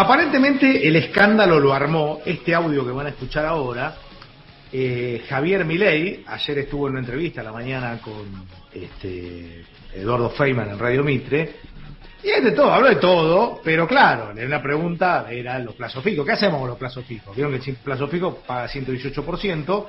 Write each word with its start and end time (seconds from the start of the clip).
Aparentemente 0.00 0.86
el 0.86 0.94
escándalo 0.94 1.58
lo 1.58 1.74
armó 1.74 2.20
este 2.24 2.54
audio 2.54 2.86
que 2.86 2.92
van 2.92 3.06
a 3.06 3.08
escuchar 3.08 3.44
ahora. 3.44 3.96
Eh, 4.72 5.24
Javier 5.28 5.64
Milei, 5.64 6.22
ayer 6.24 6.58
estuvo 6.58 6.86
en 6.86 6.92
una 6.92 7.00
entrevista 7.00 7.42
la 7.42 7.50
mañana 7.50 7.98
con 8.00 8.46
este, 8.72 9.64
Eduardo 9.92 10.30
Feynman 10.30 10.70
en 10.70 10.78
Radio 10.78 11.02
Mitre, 11.02 11.56
y 12.22 12.28
es 12.28 12.44
de 12.44 12.52
todo, 12.52 12.72
habló 12.72 12.90
de 12.90 12.94
todo, 12.94 13.60
pero 13.64 13.88
claro, 13.88 14.30
una 14.40 14.62
pregunta 14.62 15.26
era 15.32 15.58
los 15.58 15.74
plazos 15.74 16.04
fijos. 16.04 16.24
¿Qué 16.24 16.30
hacemos 16.30 16.60
con 16.60 16.68
los 16.68 16.78
plazos 16.78 17.04
fijos? 17.04 17.34
Vieron 17.34 17.58
que 17.58 17.68
el 17.68 17.76
plazo 17.78 18.06
fijo 18.06 18.36
paga 18.46 18.68
118%, 18.68 19.86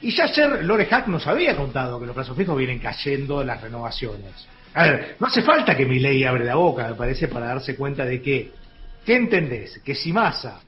y 0.00 0.10
ya 0.16 0.24
ayer 0.24 0.64
Lore 0.64 0.86
Hack 0.86 1.08
nos 1.08 1.26
había 1.26 1.54
contado 1.54 2.00
que 2.00 2.06
los 2.06 2.14
plazos 2.14 2.34
fijos 2.34 2.56
vienen 2.56 2.78
cayendo 2.78 3.42
en 3.42 3.48
las 3.48 3.60
renovaciones. 3.60 4.48
A 4.72 4.84
ver, 4.84 5.16
no 5.20 5.26
hace 5.26 5.42
falta 5.42 5.76
que 5.76 5.84
mi 5.84 5.98
ley 5.98 6.24
abre 6.24 6.46
la 6.46 6.54
boca, 6.54 6.88
me 6.88 6.94
parece, 6.94 7.28
para 7.28 7.48
darse 7.48 7.76
cuenta 7.76 8.06
de 8.06 8.22
que, 8.22 8.61
¿qué 9.04 9.16
entendés? 9.16 9.80
Que 9.84 9.94
si 9.94 10.12
Massa, 10.12 10.60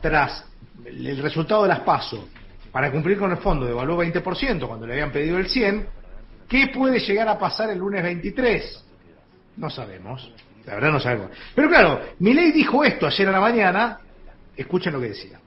tras 0.00 0.44
el 0.84 1.18
resultado 1.18 1.62
de 1.62 1.68
las 1.68 1.80
PASO, 1.80 2.28
para 2.70 2.90
cumplir 2.90 3.18
con 3.18 3.30
el 3.30 3.36
fondo 3.38 3.66
devaluó 3.66 4.02
20% 4.02 4.66
cuando 4.66 4.86
le 4.86 4.94
habían 4.94 5.12
pedido 5.12 5.38
el 5.38 5.48
100, 5.48 5.86
¿qué 6.48 6.68
puede 6.68 6.98
llegar 7.00 7.28
a 7.28 7.38
pasar 7.38 7.70
el 7.70 7.78
lunes 7.78 8.02
23? 8.02 8.84
No 9.58 9.68
sabemos, 9.68 10.32
la 10.66 10.74
verdad 10.74 10.92
no 10.92 11.00
sabemos. 11.00 11.30
Pero 11.54 11.68
claro, 11.68 12.00
ley 12.18 12.52
dijo 12.52 12.82
esto 12.84 13.06
ayer 13.06 13.28
a 13.28 13.32
la 13.32 13.40
mañana, 13.40 13.98
escuchen 14.56 14.94
lo 14.94 15.00
que 15.00 15.08
decía. 15.08 15.38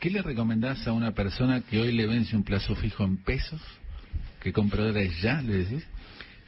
¿Qué 0.00 0.10
le 0.10 0.22
recomendás 0.22 0.86
a 0.86 0.92
una 0.92 1.12
persona 1.12 1.62
que 1.62 1.80
hoy 1.80 1.92
le 1.92 2.06
vence 2.06 2.36
un 2.36 2.44
plazo 2.44 2.74
fijo 2.74 3.04
en 3.04 3.16
pesos? 3.16 3.60
¿Que 4.40 4.52
compre 4.52 4.82
dólares 4.82 5.20
ya, 5.20 5.42
le 5.42 5.64
decís? 5.64 5.86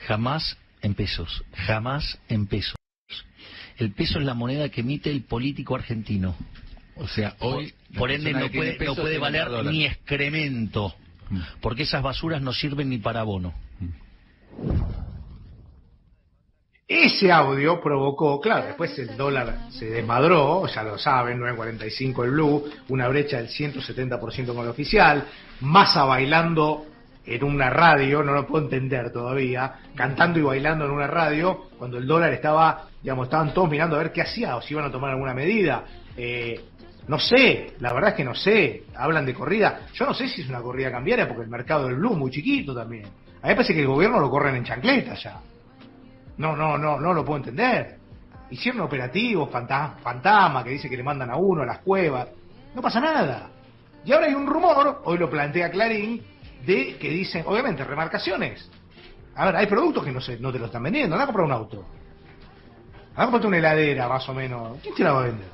Jamás 0.07 0.57
en 0.83 0.95
pesos, 0.95 1.45
jamás 1.67 2.19
en 2.29 2.47
pesos. 2.47 2.77
El 3.77 3.93
peso 3.93 4.19
es 4.19 4.25
la 4.25 4.35
moneda 4.35 4.69
que 4.69 4.81
emite 4.81 5.11
el 5.11 5.23
político 5.23 5.77
argentino. 5.77 6.35
O 6.97 7.07
sea, 7.07 7.37
hoy... 7.41 7.73
Por, 7.97 8.11
ende 8.11 8.33
no 8.33 8.51
puede, 8.51 8.79
no 8.85 8.95
puede 8.95 9.19
valer 9.19 9.65
ni 9.65 9.87
excremento, 9.87 10.95
mm. 11.31 11.41
porque 11.61 11.85
esas 11.85 12.03
basuras 12.03 12.43
no 12.43 12.53
sirven 12.53 12.91
ni 12.91 12.99
para 12.99 13.21
abono. 13.21 13.55
Ese 16.89 17.31
audio 17.31 17.83
provocó, 17.83 18.41
claro, 18.41 18.69
después 18.69 18.99
el 18.99 19.15
dólar 19.15 19.71
se 19.71 19.91
desmadró, 19.91 20.67
ya 20.67 20.83
lo 20.83 20.97
saben, 20.97 21.39
9.45 21.39 22.25
el 22.25 22.31
blue, 22.31 22.65
una 22.89 23.09
brecha 23.09 23.37
del 23.37 23.49
170% 23.49 24.55
con 24.55 24.65
el 24.65 24.71
oficial, 24.71 25.27
Massa 25.61 26.05
bailando 26.05 26.87
en 27.29 27.45
una 27.45 27.71
radio, 27.71 28.23
no 28.23 28.33
lo 28.33 28.47
puedo 28.47 28.65
entender 28.65 29.13
todavía, 29.13 29.75
cantando 29.95 30.39
y 30.39 30.43
bailando 30.43 30.87
en 30.87 30.91
una 30.91 31.07
radio, 31.07 31.67
cuando 31.79 31.99
el 31.99 32.07
dólar 32.07 32.33
estaba, 32.33 32.87
digamos, 33.03 33.27
estaban 33.27 33.53
todos 33.53 33.71
mirando 33.71 33.97
a 33.97 33.99
ver 33.99 34.13
qué 34.13 34.23
hacía, 34.23 34.57
o 34.57 34.63
si 34.63 34.75
iban 34.75 34.87
a 34.87 34.91
tomar 34.91 35.11
alguna 35.11 35.35
medida. 35.35 35.85
Eh, 36.17 36.61
no 37.07 37.19
sé, 37.19 37.75
la 37.81 37.93
verdad 37.93 38.11
es 38.11 38.17
que 38.17 38.25
no 38.25 38.35
sé, 38.35 38.85
hablan 38.97 39.27
de 39.27 39.35
corrida, 39.35 39.81
yo 39.95 40.07
no 40.07 40.15
sé 40.15 40.29
si 40.29 40.43
es 40.43 40.49
una 40.49 40.61
corrida 40.61 40.91
cambiaria, 40.91 41.27
porque 41.27 41.43
el 41.43 41.49
mercado 41.49 41.87
del 41.87 41.97
blue 41.97 42.13
es 42.13 42.19
muy 42.19 42.31
chiquito 42.31 42.75
también. 42.75 43.05
A 43.05 43.47
mí 43.47 43.49
me 43.49 43.55
parece 43.55 43.75
que 43.75 43.81
el 43.81 43.87
gobierno 43.87 44.21
lo 44.21 44.31
corren 44.31 44.57
en 44.57 44.65
chancleta 44.65 45.15
ya. 45.15 45.41
No, 46.39 46.57
no, 46.57 46.77
no, 46.79 46.99
no 46.99 47.13
lo 47.13 47.25
puedo 47.25 47.39
entender. 47.39 47.99
Hicieron 48.51 48.81
operativos, 48.83 49.51
fantasma, 49.51 50.65
que 50.65 50.71
dice 50.71 50.89
que 50.89 50.97
le 50.97 51.03
mandan 51.03 51.31
a 51.31 51.37
uno 51.37 51.63
a 51.63 51.67
las 51.67 51.79
cuevas. 51.81 52.29
No 52.75 52.81
pasa 52.81 53.01
nada. 53.01 53.51
Y 54.05 54.13
ahora 54.13 54.27
hay 54.27 54.35
un 54.35 54.47
rumor, 54.47 55.03
hoy 55.05 55.19
lo 55.19 55.29
plantea 55.29 55.71
Clarín, 55.71 56.23
de 56.65 56.97
que 56.99 57.11
dicen, 57.11 57.45
obviamente, 57.47 57.85
remarcaciones. 57.85 58.69
A 59.35 59.47
ver, 59.47 59.57
hay 59.57 59.67
productos 59.67 60.05
que 60.05 60.13
no, 60.13 60.21
se, 60.21 60.39
no 60.39 60.53
te 60.53 60.59
lo 60.59 60.67
están 60.67 60.83
vendiendo. 60.83 61.15
Anda 61.15 61.25
a 61.25 61.27
comprar 61.27 61.47
un 61.47 61.53
auto. 61.53 61.85
Anda 63.11 63.23
a 63.23 63.25
comprarte 63.25 63.47
una 63.47 63.59
heladera, 63.59 64.09
más 64.09 64.29
o 64.29 64.35
menos. 64.35 64.79
¿Quién 64.83 64.95
te 64.95 65.05
la 65.05 65.13
va 65.13 65.21
a 65.21 65.25
vender? 65.25 65.49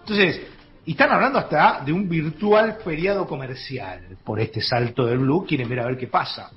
Entonces, 0.00 0.40
y 0.84 0.92
están 0.92 1.10
hablando 1.10 1.40
hasta 1.40 1.82
de 1.84 1.92
un 1.92 2.08
virtual 2.08 2.78
feriado 2.84 3.26
comercial 3.26 4.16
por 4.24 4.38
este 4.38 4.60
salto 4.60 5.04
del 5.04 5.18
blue. 5.18 5.44
Quieren 5.44 5.68
ver 5.68 5.80
a 5.80 5.86
ver 5.86 5.96
qué 5.96 6.06
pasa. 6.06 6.50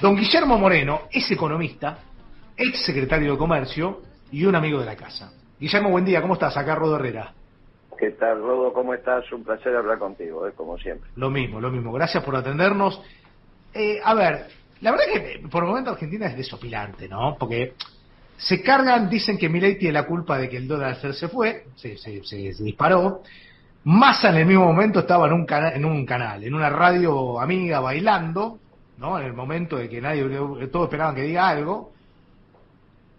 Don 0.00 0.16
Guillermo 0.16 0.58
Moreno 0.58 1.02
es 1.12 1.30
economista, 1.30 1.98
ex 2.56 2.84
secretario 2.84 3.32
de 3.32 3.38
Comercio 3.38 4.02
y 4.32 4.44
un 4.44 4.56
amigo 4.56 4.80
de 4.80 4.86
la 4.86 4.96
casa. 4.96 5.32
Guillermo, 5.58 5.90
buen 5.90 6.04
día, 6.04 6.20
¿cómo 6.20 6.34
estás? 6.34 6.56
Acá 6.56 6.74
Rodo 6.74 6.96
Herrera. 6.96 7.32
¿Qué 7.98 8.10
tal, 8.12 8.40
Rodo? 8.40 8.72
¿Cómo 8.72 8.94
estás? 8.94 9.30
Un 9.32 9.44
placer 9.44 9.74
hablar 9.76 9.98
contigo, 9.98 10.46
¿eh? 10.46 10.52
como 10.54 10.78
siempre. 10.78 11.10
Lo 11.16 11.30
mismo, 11.30 11.60
lo 11.60 11.70
mismo. 11.70 11.92
Gracias 11.92 12.22
por 12.24 12.34
atendernos. 12.36 13.00
Eh, 13.72 14.00
a 14.02 14.14
ver, 14.14 14.46
la 14.80 14.90
verdad 14.90 15.04
que 15.12 15.48
por 15.48 15.62
el 15.64 15.70
momento 15.70 15.90
Argentina 15.90 16.26
es 16.26 16.36
desopilante, 16.36 17.08
¿no? 17.08 17.36
Porque 17.38 17.74
se 18.36 18.62
cargan, 18.62 19.08
dicen 19.08 19.38
que 19.38 19.48
Milei 19.48 19.78
tiene 19.78 19.94
la 19.94 20.06
culpa 20.06 20.38
de 20.38 20.48
que 20.48 20.56
el 20.56 20.68
dólar 20.68 20.96
se 20.96 21.28
fue, 21.28 21.66
se, 21.76 21.96
se, 21.96 22.20
disparó. 22.62 23.22
Massa 23.84 24.30
en 24.30 24.36
el 24.36 24.46
mismo 24.46 24.64
momento 24.64 25.00
estaba 25.00 25.26
en 25.26 25.32
un, 25.34 25.46
canal, 26.06 26.42
en 26.42 26.54
una 26.54 26.70
radio 26.70 27.40
amiga 27.40 27.80
bailando, 27.80 28.58
¿no? 28.98 29.18
En 29.18 29.26
el 29.26 29.34
momento 29.34 29.76
de 29.76 29.88
que 29.88 30.00
nadie, 30.00 30.24
todos 30.70 30.86
esperaban 30.86 31.14
que 31.14 31.22
diga 31.22 31.48
algo. 31.48 31.92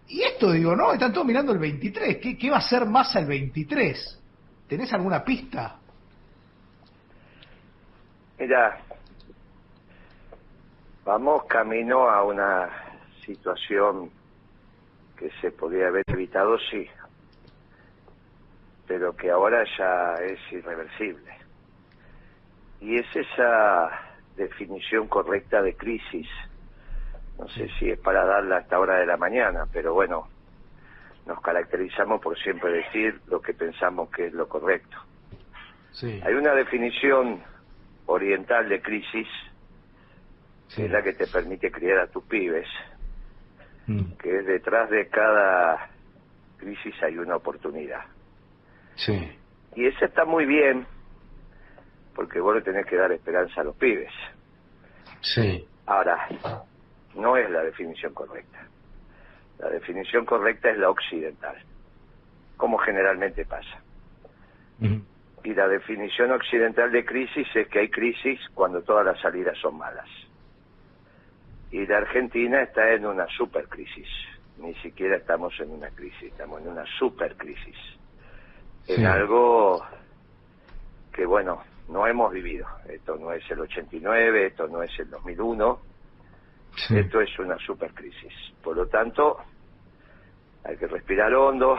Y 0.08 0.22
esto 0.22 0.52
digo, 0.52 0.76
no, 0.76 0.92
están 0.92 1.12
todos 1.12 1.26
mirando 1.26 1.52
el 1.52 1.58
23. 1.58 2.18
¿Qué, 2.18 2.50
va 2.50 2.58
a 2.58 2.62
ser 2.62 2.86
más 2.86 3.14
el 3.16 3.26
23? 3.26 4.22
¿Tenés 4.68 4.92
alguna 4.92 5.24
pista? 5.24 5.78
Mira, 8.38 8.78
vamos 11.04 11.44
camino 11.44 12.08
a 12.08 12.24
una 12.24 12.68
situación 13.24 14.10
que 15.16 15.30
se 15.40 15.50
podría 15.52 15.88
haber 15.88 16.04
evitado, 16.08 16.58
sí, 16.70 16.86
pero 18.86 19.16
que 19.16 19.30
ahora 19.30 19.64
ya 19.78 20.20
es 20.22 20.40
irreversible. 20.52 21.32
Y 22.80 22.98
es 22.98 23.06
esa 23.16 23.90
definición 24.36 25.08
correcta 25.08 25.62
de 25.62 25.74
crisis 25.74 26.28
no 27.38 27.48
sé 27.48 27.68
si 27.78 27.90
es 27.90 27.98
para 27.98 28.24
darla 28.24 28.58
hasta 28.58 28.78
hora 28.78 28.96
de 28.96 29.06
la 29.06 29.16
mañana, 29.16 29.66
pero 29.72 29.92
bueno, 29.92 30.28
nos 31.26 31.40
caracterizamos 31.40 32.20
por 32.20 32.38
siempre 32.38 32.72
decir 32.72 33.20
lo 33.26 33.40
que 33.40 33.52
pensamos 33.52 34.10
que 34.10 34.26
es 34.26 34.32
lo 34.32 34.48
correcto. 34.48 34.96
Hay 36.02 36.34
una 36.34 36.54
definición 36.54 37.42
oriental 38.04 38.68
de 38.68 38.82
crisis, 38.82 39.26
que 40.74 40.84
es 40.84 40.90
la 40.90 41.02
que 41.02 41.14
te 41.14 41.26
permite 41.26 41.70
criar 41.70 42.00
a 42.00 42.06
tus 42.06 42.22
pibes, 42.24 42.68
mm. 43.86 44.12
que 44.22 44.38
es 44.38 44.46
detrás 44.46 44.90
de 44.90 45.08
cada 45.08 45.90
crisis 46.58 46.94
hay 47.02 47.16
una 47.16 47.36
oportunidad. 47.36 48.04
Sí. 48.96 49.36
Y 49.74 49.86
esa 49.86 50.06
está 50.06 50.24
muy 50.24 50.44
bien, 50.44 50.86
porque 52.14 52.40
vos 52.40 52.54
le 52.54 52.62
tenés 52.62 52.86
que 52.86 52.96
dar 52.96 53.10
esperanza 53.12 53.62
a 53.62 53.64
los 53.64 53.76
pibes. 53.76 54.12
Sí. 55.22 55.66
Ahora, 55.86 56.28
no 57.14 57.36
es 57.36 57.50
la 57.50 57.62
definición 57.62 58.12
correcta. 58.12 58.66
La 59.58 59.70
definición 59.70 60.24
correcta 60.24 60.70
es 60.70 60.78
la 60.78 60.90
occidental, 60.90 61.56
como 62.56 62.78
generalmente 62.78 63.44
pasa. 63.44 63.80
Y 65.44 65.54
la 65.54 65.68
definición 65.68 66.32
occidental 66.32 66.90
de 66.92 67.04
crisis 67.04 67.46
es 67.54 67.68
que 67.68 67.78
hay 67.78 67.88
crisis 67.88 68.40
cuando 68.52 68.82
todas 68.82 69.06
las 69.06 69.20
salidas 69.20 69.56
son 69.58 69.78
malas. 69.78 70.08
Y 71.70 71.86
la 71.86 71.98
Argentina 71.98 72.62
está 72.62 72.92
en 72.92 73.06
una 73.06 73.26
supercrisis. 73.28 74.08
Ni 74.58 74.74
siquiera 74.76 75.16
estamos 75.16 75.58
en 75.60 75.70
una 75.70 75.88
crisis, 75.90 76.24
estamos 76.24 76.60
en 76.62 76.68
una 76.68 76.84
supercrisis. 76.98 77.76
En 78.86 79.06
algo 79.06 79.84
que, 81.12 81.24
bueno, 81.26 81.62
no 81.88 82.06
hemos 82.06 82.32
vivido. 82.32 82.66
Esto 82.88 83.16
no 83.16 83.32
es 83.32 83.48
el 83.50 83.60
89, 83.60 84.46
esto 84.46 84.68
no 84.68 84.82
es 84.82 84.98
el 84.98 85.10
2001 85.10 85.95
esto 86.90 87.20
es 87.20 87.38
una 87.38 87.58
supercrisis. 87.58 88.32
Por 88.62 88.76
lo 88.76 88.86
tanto, 88.86 89.38
hay 90.64 90.76
que 90.76 90.86
respirar 90.86 91.32
hondo, 91.34 91.78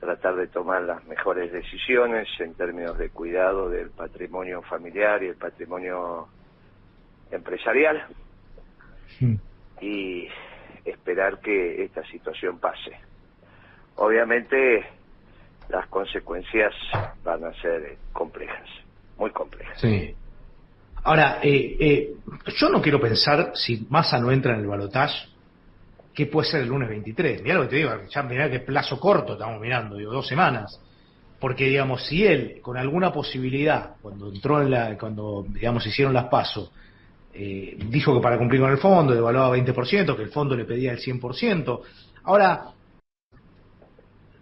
tratar 0.00 0.36
de 0.36 0.48
tomar 0.48 0.82
las 0.82 1.04
mejores 1.04 1.52
decisiones 1.52 2.28
en 2.38 2.54
términos 2.54 2.98
de 2.98 3.10
cuidado 3.10 3.70
del 3.70 3.90
patrimonio 3.90 4.62
familiar 4.62 5.22
y 5.22 5.28
el 5.28 5.36
patrimonio 5.36 6.28
empresarial 7.30 8.06
y 9.80 10.28
esperar 10.84 11.40
que 11.40 11.84
esta 11.84 12.04
situación 12.04 12.58
pase. 12.58 12.92
Obviamente 13.96 14.84
las 15.68 15.86
consecuencias 15.88 16.74
van 17.22 17.44
a 17.44 17.52
ser 17.60 17.96
complejas, 18.12 18.68
muy 19.16 19.30
complejas. 19.30 19.80
Sí. 19.80 20.14
Ahora, 21.04 21.38
eh, 21.42 21.76
eh, 21.78 22.14
yo 22.56 22.70
no 22.70 22.80
quiero 22.80 22.98
pensar 22.98 23.52
si 23.54 23.86
Massa 23.90 24.18
no 24.18 24.32
entra 24.32 24.54
en 24.54 24.60
el 24.60 24.66
balotaje, 24.66 25.28
¿qué 26.14 26.26
puede 26.26 26.48
ser 26.48 26.62
el 26.62 26.68
lunes 26.68 26.88
23? 26.88 27.42
Mirá 27.42 27.56
lo 27.56 27.62
que 27.62 27.68
te 27.68 27.76
digo, 27.76 27.90
ya 28.08 28.22
mirá 28.22 28.50
qué 28.50 28.60
plazo 28.60 28.98
corto 28.98 29.34
estamos 29.34 29.60
mirando, 29.60 29.96
digo, 29.96 30.12
dos 30.12 30.26
semanas. 30.26 30.80
Porque, 31.38 31.68
digamos, 31.68 32.06
si 32.06 32.24
él, 32.24 32.58
con 32.62 32.78
alguna 32.78 33.12
posibilidad, 33.12 33.96
cuando 34.00 34.32
entró 34.32 34.62
en 34.62 34.70
la, 34.70 34.96
cuando, 34.96 35.44
digamos, 35.46 35.86
hicieron 35.86 36.14
las 36.14 36.24
pasos, 36.24 36.70
eh, 37.34 37.76
dijo 37.90 38.14
que 38.14 38.22
para 38.22 38.38
cumplir 38.38 38.62
con 38.62 38.70
el 38.70 38.78
fondo 38.78 39.12
devaluaba 39.12 39.54
20%, 39.54 40.16
que 40.16 40.22
el 40.22 40.30
fondo 40.30 40.56
le 40.56 40.64
pedía 40.64 40.92
el 40.92 41.00
100%. 41.00 41.80
Ahora, 42.22 42.70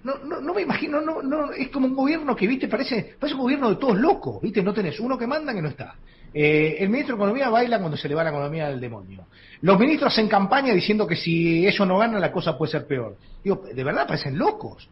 no, 0.05 0.19
no, 0.25 0.41
no 0.41 0.55
me 0.55 0.63
imagino, 0.63 1.01
no, 1.01 1.23
no, 1.23 1.53
es 1.53 1.69
como 1.69 1.87
un 1.87 1.95
gobierno 1.95 2.35
que, 2.35 2.47
viste, 2.47 2.69
parece, 2.69 3.15
parece 3.19 3.35
un 3.37 3.43
gobierno 3.43 3.71
de 3.71 3.77
todos 3.77 3.97
locos, 3.97 4.41
viste, 4.43 4.63
no 4.63 4.75
tenés 4.75 4.99
uno 4.99 5.17
que 5.17 5.27
manda 5.27 5.55
que 5.55 5.63
no 5.63 5.69
está. 5.69 5.95
Eh, 6.35 6.77
el 6.81 6.89
ministro 6.89 7.15
de 7.15 7.23
Economía 7.23 7.51
baila 7.51 7.79
cuando 7.79 7.97
se 7.97 8.09
le 8.09 8.15
va 8.15 8.25
la 8.25 8.31
economía 8.31 8.69
del 8.69 8.81
demonio. 8.81 9.27
Los 9.61 9.79
ministros 9.79 10.13
hacen 10.13 10.29
campaña 10.29 10.73
diciendo 10.73 11.07
que 11.07 11.15
si 11.15 11.67
ellos 11.67 11.87
no 11.87 11.99
ganan 11.99 12.21
la 12.21 12.33
cosa 12.33 12.57
puede 12.57 12.73
ser 12.73 12.87
peor. 12.87 13.17
Digo, 13.45 13.63
de 13.73 13.85
verdad 13.85 14.07
parecen 14.07 14.39
locos. 14.39 14.89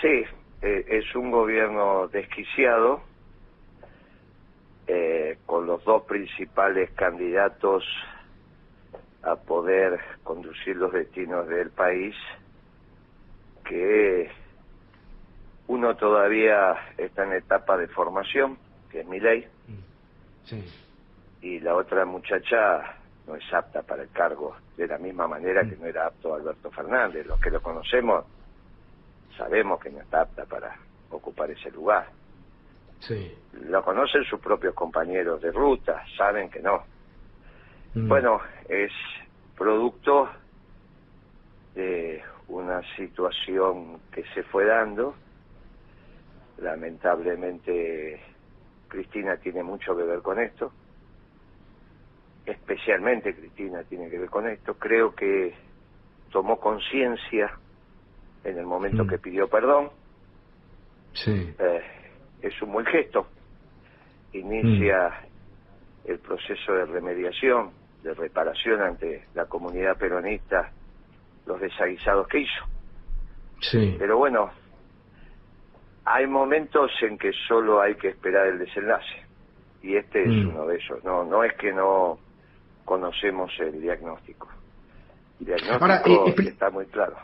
Sí, 0.00 0.24
eh, 0.62 0.84
es 0.88 1.14
un 1.14 1.30
gobierno 1.30 2.08
desquiciado, 2.08 3.02
eh, 4.86 5.38
con 5.44 5.66
los 5.66 5.84
dos 5.84 6.02
principales 6.04 6.90
candidatos 6.92 7.84
a 9.22 9.36
poder 9.36 10.00
conducir 10.22 10.76
los 10.76 10.92
destinos 10.92 11.46
del 11.48 11.70
país, 11.70 12.14
que 13.70 14.28
uno 15.68 15.94
todavía 15.94 16.74
está 16.98 17.22
en 17.22 17.34
etapa 17.34 17.76
de 17.76 17.86
formación, 17.86 18.58
que 18.90 19.02
es 19.02 19.06
mi 19.06 19.20
ley, 19.20 19.46
sí. 20.42 20.64
y 21.40 21.60
la 21.60 21.76
otra 21.76 22.04
muchacha 22.04 22.96
no 23.28 23.36
es 23.36 23.54
apta 23.54 23.82
para 23.82 24.02
el 24.02 24.10
cargo, 24.10 24.56
de 24.76 24.88
la 24.88 24.98
misma 24.98 25.28
manera 25.28 25.62
que 25.62 25.76
no 25.76 25.86
era 25.86 26.08
apto 26.08 26.34
Alberto 26.34 26.72
Fernández. 26.72 27.24
Los 27.26 27.40
que 27.40 27.50
lo 27.50 27.62
conocemos 27.62 28.24
sabemos 29.36 29.78
que 29.78 29.90
no 29.90 30.00
está 30.00 30.22
apta 30.22 30.44
para 30.46 30.76
ocupar 31.10 31.48
ese 31.52 31.70
lugar. 31.70 32.08
Sí. 32.98 33.32
Lo 33.52 33.84
conocen 33.84 34.24
sus 34.24 34.40
propios 34.40 34.74
compañeros 34.74 35.40
de 35.40 35.52
ruta, 35.52 36.02
saben 36.16 36.50
que 36.50 36.60
no. 36.60 36.82
Mm. 37.94 38.08
Bueno, 38.08 38.40
es 38.68 38.90
producto 39.56 40.28
de 41.76 42.20
una 42.50 42.82
situación 42.96 44.00
que 44.12 44.24
se 44.34 44.42
fue 44.42 44.66
dando. 44.66 45.14
Lamentablemente, 46.58 48.20
Cristina 48.88 49.36
tiene 49.36 49.62
mucho 49.62 49.96
que 49.96 50.02
ver 50.02 50.20
con 50.20 50.38
esto. 50.38 50.72
Especialmente 52.44 53.34
Cristina 53.34 53.82
tiene 53.84 54.10
que 54.10 54.18
ver 54.18 54.28
con 54.28 54.48
esto. 54.48 54.74
Creo 54.74 55.14
que 55.14 55.54
tomó 56.30 56.58
conciencia 56.58 57.52
en 58.44 58.58
el 58.58 58.66
momento 58.66 59.04
mm. 59.04 59.08
que 59.08 59.18
pidió 59.18 59.48
perdón. 59.48 59.90
Sí. 61.12 61.54
Eh, 61.58 61.82
es 62.42 62.60
un 62.62 62.72
buen 62.72 62.86
gesto. 62.86 63.28
Inicia 64.32 65.08
mm. 65.08 66.10
el 66.10 66.18
proceso 66.18 66.72
de 66.72 66.86
remediación, 66.86 67.70
de 68.02 68.12
reparación 68.14 68.82
ante 68.82 69.26
la 69.34 69.46
comunidad 69.46 69.96
peronista, 69.96 70.72
los 71.50 71.60
desaguisados 71.60 72.28
que 72.28 72.40
hizo. 72.40 72.64
Sí. 73.60 73.96
Pero 73.98 74.16
bueno, 74.18 74.50
hay 76.04 76.26
momentos 76.26 76.90
en 77.02 77.18
que 77.18 77.32
solo 77.48 77.80
hay 77.80 77.94
que 77.96 78.08
esperar 78.08 78.46
el 78.46 78.58
desenlace. 78.58 79.26
Y 79.82 79.96
este 79.96 80.22
es 80.22 80.28
mm. 80.28 80.48
uno 80.48 80.66
de 80.66 80.76
ellos. 80.76 81.04
No, 81.04 81.24
no 81.24 81.42
es 81.44 81.54
que 81.54 81.72
no 81.72 82.18
conocemos 82.84 83.52
el 83.58 83.80
diagnóstico. 83.80 84.48
El 85.40 85.46
diagnóstico 85.46 86.28
eh, 86.28 86.48
está 86.48 86.70
muy 86.70 86.86
claro. 86.86 87.16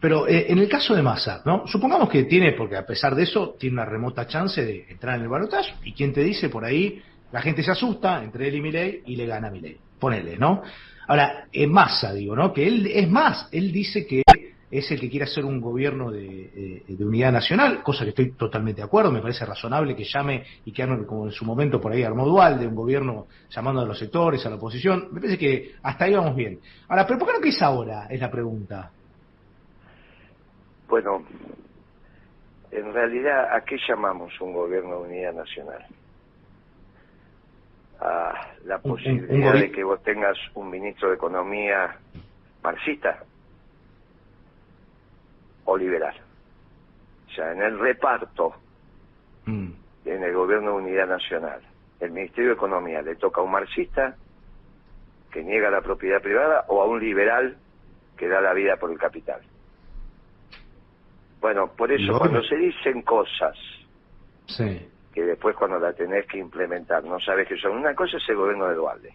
Pero 0.00 0.28
eh, 0.28 0.46
en 0.48 0.58
el 0.58 0.68
caso 0.68 0.94
de 0.94 1.02
Massa, 1.02 1.42
¿no? 1.44 1.66
Supongamos 1.66 2.08
que 2.08 2.24
tiene, 2.24 2.52
porque 2.52 2.76
a 2.76 2.86
pesar 2.86 3.14
de 3.14 3.24
eso, 3.24 3.56
tiene 3.58 3.74
una 3.74 3.84
remota 3.84 4.26
chance 4.26 4.64
de 4.64 4.86
entrar 4.88 5.16
en 5.16 5.22
el 5.22 5.28
balotaje, 5.28 5.74
y 5.82 5.92
quien 5.92 6.12
te 6.12 6.22
dice 6.22 6.48
por 6.48 6.64
ahí, 6.64 7.02
la 7.32 7.42
gente 7.42 7.62
se 7.62 7.72
asusta 7.72 8.22
entre 8.22 8.48
él 8.48 8.54
y 8.54 8.60
Milei 8.60 9.02
y 9.06 9.16
le 9.16 9.26
gana 9.26 9.48
a 9.48 9.50
Milei. 9.50 9.76
Ponele, 9.98 10.36
¿no? 10.38 10.62
Ahora, 11.08 11.46
en 11.50 11.72
Massa, 11.72 12.12
digo, 12.12 12.36
¿no? 12.36 12.52
Que 12.52 12.68
él, 12.68 12.86
es 12.86 13.10
más, 13.10 13.48
él 13.50 13.72
dice 13.72 14.06
que 14.06 14.22
es 14.70 14.90
el 14.90 15.00
que 15.00 15.08
quiere 15.08 15.24
hacer 15.24 15.44
un 15.44 15.58
gobierno 15.58 16.10
de, 16.10 16.84
de, 16.86 17.04
unidad 17.04 17.32
nacional, 17.32 17.82
cosa 17.82 18.04
que 18.04 18.10
estoy 18.10 18.32
totalmente 18.32 18.82
de 18.82 18.86
acuerdo, 18.86 19.10
me 19.10 19.22
parece 19.22 19.46
razonable 19.46 19.96
que 19.96 20.04
llame 20.04 20.44
y 20.66 20.72
que 20.72 20.82
arme, 20.82 21.06
como 21.06 21.24
en 21.24 21.32
su 21.32 21.46
momento 21.46 21.80
por 21.80 21.92
ahí 21.92 22.02
armó 22.02 22.26
Dual, 22.26 22.60
de 22.60 22.66
un 22.66 22.74
gobierno 22.74 23.26
llamando 23.48 23.80
a 23.80 23.86
los 23.86 23.98
sectores, 23.98 24.44
a 24.44 24.50
la 24.50 24.56
oposición, 24.56 25.08
me 25.10 25.20
parece 25.20 25.38
que 25.38 25.72
hasta 25.82 26.04
ahí 26.04 26.14
vamos 26.14 26.36
bien. 26.36 26.60
Ahora, 26.88 27.06
¿pero 27.06 27.18
por 27.18 27.28
qué 27.28 27.34
no 27.34 27.40
que 27.40 27.48
es 27.48 27.62
ahora? 27.62 28.06
Es 28.10 28.20
la 28.20 28.30
pregunta. 28.30 28.90
Bueno, 30.88 31.24
en 32.70 32.92
realidad, 32.92 33.54
¿a 33.54 33.62
qué 33.62 33.78
llamamos 33.88 34.38
un 34.42 34.52
gobierno 34.52 35.00
de 35.00 35.08
unidad 35.08 35.32
nacional? 35.32 35.86
A 38.00 38.54
la 38.64 38.78
posibilidad 38.78 39.54
de 39.54 39.72
que 39.72 39.82
vos 39.82 40.00
tengas 40.04 40.36
un 40.54 40.70
ministro 40.70 41.08
de 41.08 41.16
Economía 41.16 41.96
marxista 42.62 43.24
o 45.64 45.76
liberal. 45.76 46.14
O 47.28 47.30
sea, 47.34 47.52
en 47.52 47.62
el 47.62 47.78
reparto, 47.78 48.54
mm. 49.46 49.70
en 50.04 50.22
el 50.22 50.32
gobierno 50.32 50.70
de 50.70 50.76
unidad 50.76 51.08
nacional, 51.08 51.60
el 52.00 52.12
Ministerio 52.12 52.50
de 52.50 52.54
Economía 52.54 53.02
le 53.02 53.16
toca 53.16 53.40
a 53.40 53.44
un 53.44 53.50
marxista 53.50 54.16
que 55.30 55.42
niega 55.42 55.70
la 55.70 55.80
propiedad 55.80 56.22
privada 56.22 56.64
o 56.68 56.80
a 56.80 56.86
un 56.86 57.00
liberal 57.00 57.56
que 58.16 58.28
da 58.28 58.40
la 58.40 58.54
vida 58.54 58.76
por 58.76 58.90
el 58.90 58.98
capital. 58.98 59.40
Bueno, 61.40 61.68
por 61.76 61.92
eso 61.92 62.18
cuando 62.18 62.42
se 62.42 62.56
dicen 62.56 63.02
cosas 63.02 63.56
que 65.18 65.24
después 65.24 65.56
cuando 65.56 65.80
la 65.80 65.92
tenés 65.92 66.26
que 66.26 66.38
implementar 66.38 67.02
no 67.02 67.18
sabes 67.18 67.48
qué 67.48 67.56
son. 67.56 67.72
Una 67.72 67.92
cosa 67.94 68.18
es 68.18 68.28
el 68.28 68.36
gobierno 68.36 68.66
de 68.68 68.74
Dualde, 68.74 69.12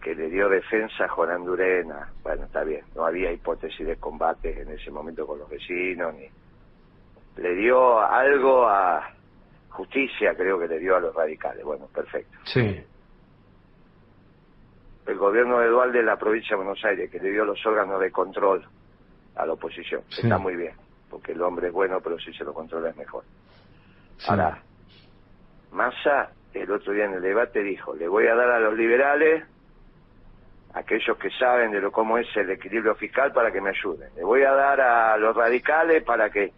que 0.00 0.14
le 0.14 0.28
dio 0.28 0.48
defensa 0.48 1.06
a 1.06 1.08
Juan 1.08 1.30
Andurena. 1.30 2.12
Bueno, 2.22 2.44
está 2.44 2.62
bien, 2.62 2.84
no 2.94 3.04
había 3.04 3.32
hipótesis 3.32 3.84
de 3.84 3.96
combate 3.96 4.62
en 4.62 4.70
ese 4.70 4.92
momento 4.92 5.26
con 5.26 5.40
los 5.40 5.48
vecinos, 5.48 6.14
ni 6.14 6.28
le 7.42 7.54
dio 7.56 7.98
algo 8.00 8.68
a 8.68 9.10
justicia, 9.70 10.36
creo 10.36 10.58
que 10.58 10.68
le 10.68 10.78
dio 10.78 10.96
a 10.96 11.00
los 11.00 11.14
radicales. 11.14 11.64
Bueno, 11.64 11.86
perfecto. 11.86 12.38
Sí. 12.44 12.80
El 15.06 15.18
gobierno 15.18 15.58
de 15.58 15.66
Dualde 15.66 16.00
en 16.00 16.06
la 16.06 16.16
provincia 16.16 16.50
de 16.50 16.62
Buenos 16.62 16.84
Aires, 16.84 17.10
que 17.10 17.18
le 17.18 17.30
dio 17.30 17.44
los 17.44 17.64
órganos 17.66 18.00
de 18.00 18.10
control 18.12 18.64
a 19.34 19.46
la 19.46 19.52
oposición. 19.52 20.02
Está 20.10 20.38
muy 20.38 20.54
bien 20.54 20.74
porque 21.10 21.32
el 21.32 21.42
hombre 21.42 21.68
es 21.68 21.72
bueno, 21.72 22.00
pero 22.00 22.18
si 22.18 22.32
se 22.34 22.44
lo 22.44 22.52
controla 22.52 22.90
es 22.90 22.96
mejor. 22.96 23.24
Ahora, 24.26 24.62
Massa 25.76 26.30
el 26.54 26.70
otro 26.70 26.92
día 26.92 27.04
en 27.04 27.14
el 27.14 27.22
debate 27.22 27.62
dijo, 27.62 27.94
le 27.94 28.08
voy 28.08 28.26
a 28.26 28.34
dar 28.34 28.50
a 28.50 28.60
los 28.60 28.74
liberales, 28.74 29.44
aquellos 30.72 31.16
que 31.18 31.30
saben 31.30 31.70
de 31.70 31.80
lo 31.80 31.92
cómo 31.92 32.16
es 32.16 32.26
el 32.34 32.50
equilibrio 32.50 32.94
fiscal 32.94 33.32
para 33.32 33.52
que 33.52 33.60
me 33.60 33.70
ayuden. 33.70 34.08
Le 34.16 34.24
voy 34.24 34.42
a 34.42 34.52
dar 34.52 34.80
a 34.80 35.16
los 35.18 35.36
radicales 35.36 36.02
para 36.02 36.30
que... 36.30 36.52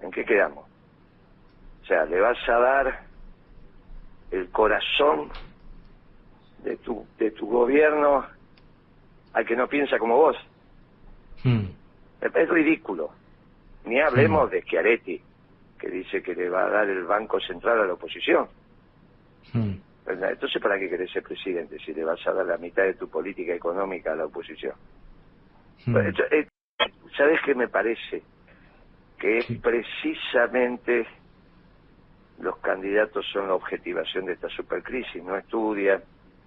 ¿En 0.00 0.10
qué 0.10 0.24
quedamos? 0.24 0.64
O 1.82 1.86
sea, 1.86 2.04
le 2.06 2.20
vas 2.20 2.38
a 2.48 2.58
dar 2.58 3.00
el 4.30 4.48
corazón 4.48 5.30
de 6.64 6.76
tu, 6.78 7.06
de 7.18 7.30
tu 7.32 7.46
gobierno 7.46 8.24
al 9.34 9.46
que 9.46 9.56
no 9.56 9.68
piensa 9.68 9.98
como 9.98 10.16
vos. 10.16 10.36
Hmm. 11.44 11.66
Es 12.20 12.48
ridículo. 12.48 13.10
Ni 13.84 14.00
hablemos 14.00 14.50
de 14.50 14.62
Schiaretti, 14.62 15.20
que 15.82 15.90
dice 15.90 16.22
que 16.22 16.36
le 16.36 16.48
va 16.48 16.66
a 16.66 16.70
dar 16.70 16.88
el 16.88 17.02
Banco 17.02 17.40
Central 17.40 17.80
a 17.80 17.86
la 17.86 17.94
oposición. 17.94 18.46
Entonces, 19.52 20.62
¿para 20.62 20.78
qué 20.78 20.88
querés 20.88 21.10
ser 21.10 21.24
presidente 21.24 21.76
si 21.80 21.92
le 21.92 22.04
vas 22.04 22.24
a 22.24 22.32
dar 22.32 22.46
la 22.46 22.56
mitad 22.56 22.84
de 22.84 22.94
tu 22.94 23.08
política 23.08 23.52
económica 23.52 24.12
a 24.12 24.14
la 24.14 24.26
oposición? 24.26 24.74
Eh, 25.88 26.46
¿Sabes 27.16 27.40
qué 27.44 27.56
me 27.56 27.66
parece? 27.66 28.22
Que 29.18 29.38
es 29.38 29.46
precisamente 29.60 31.04
los 32.38 32.56
candidatos 32.58 33.26
son 33.32 33.48
la 33.48 33.54
objetivación 33.54 34.26
de 34.26 34.34
esta 34.34 34.48
supercrisis, 34.50 35.20
no 35.24 35.36
estudian, 35.36 36.00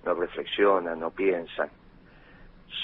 no 0.05 0.13
reflexionan, 0.13 0.97
no 0.97 1.11
piensan. 1.11 1.69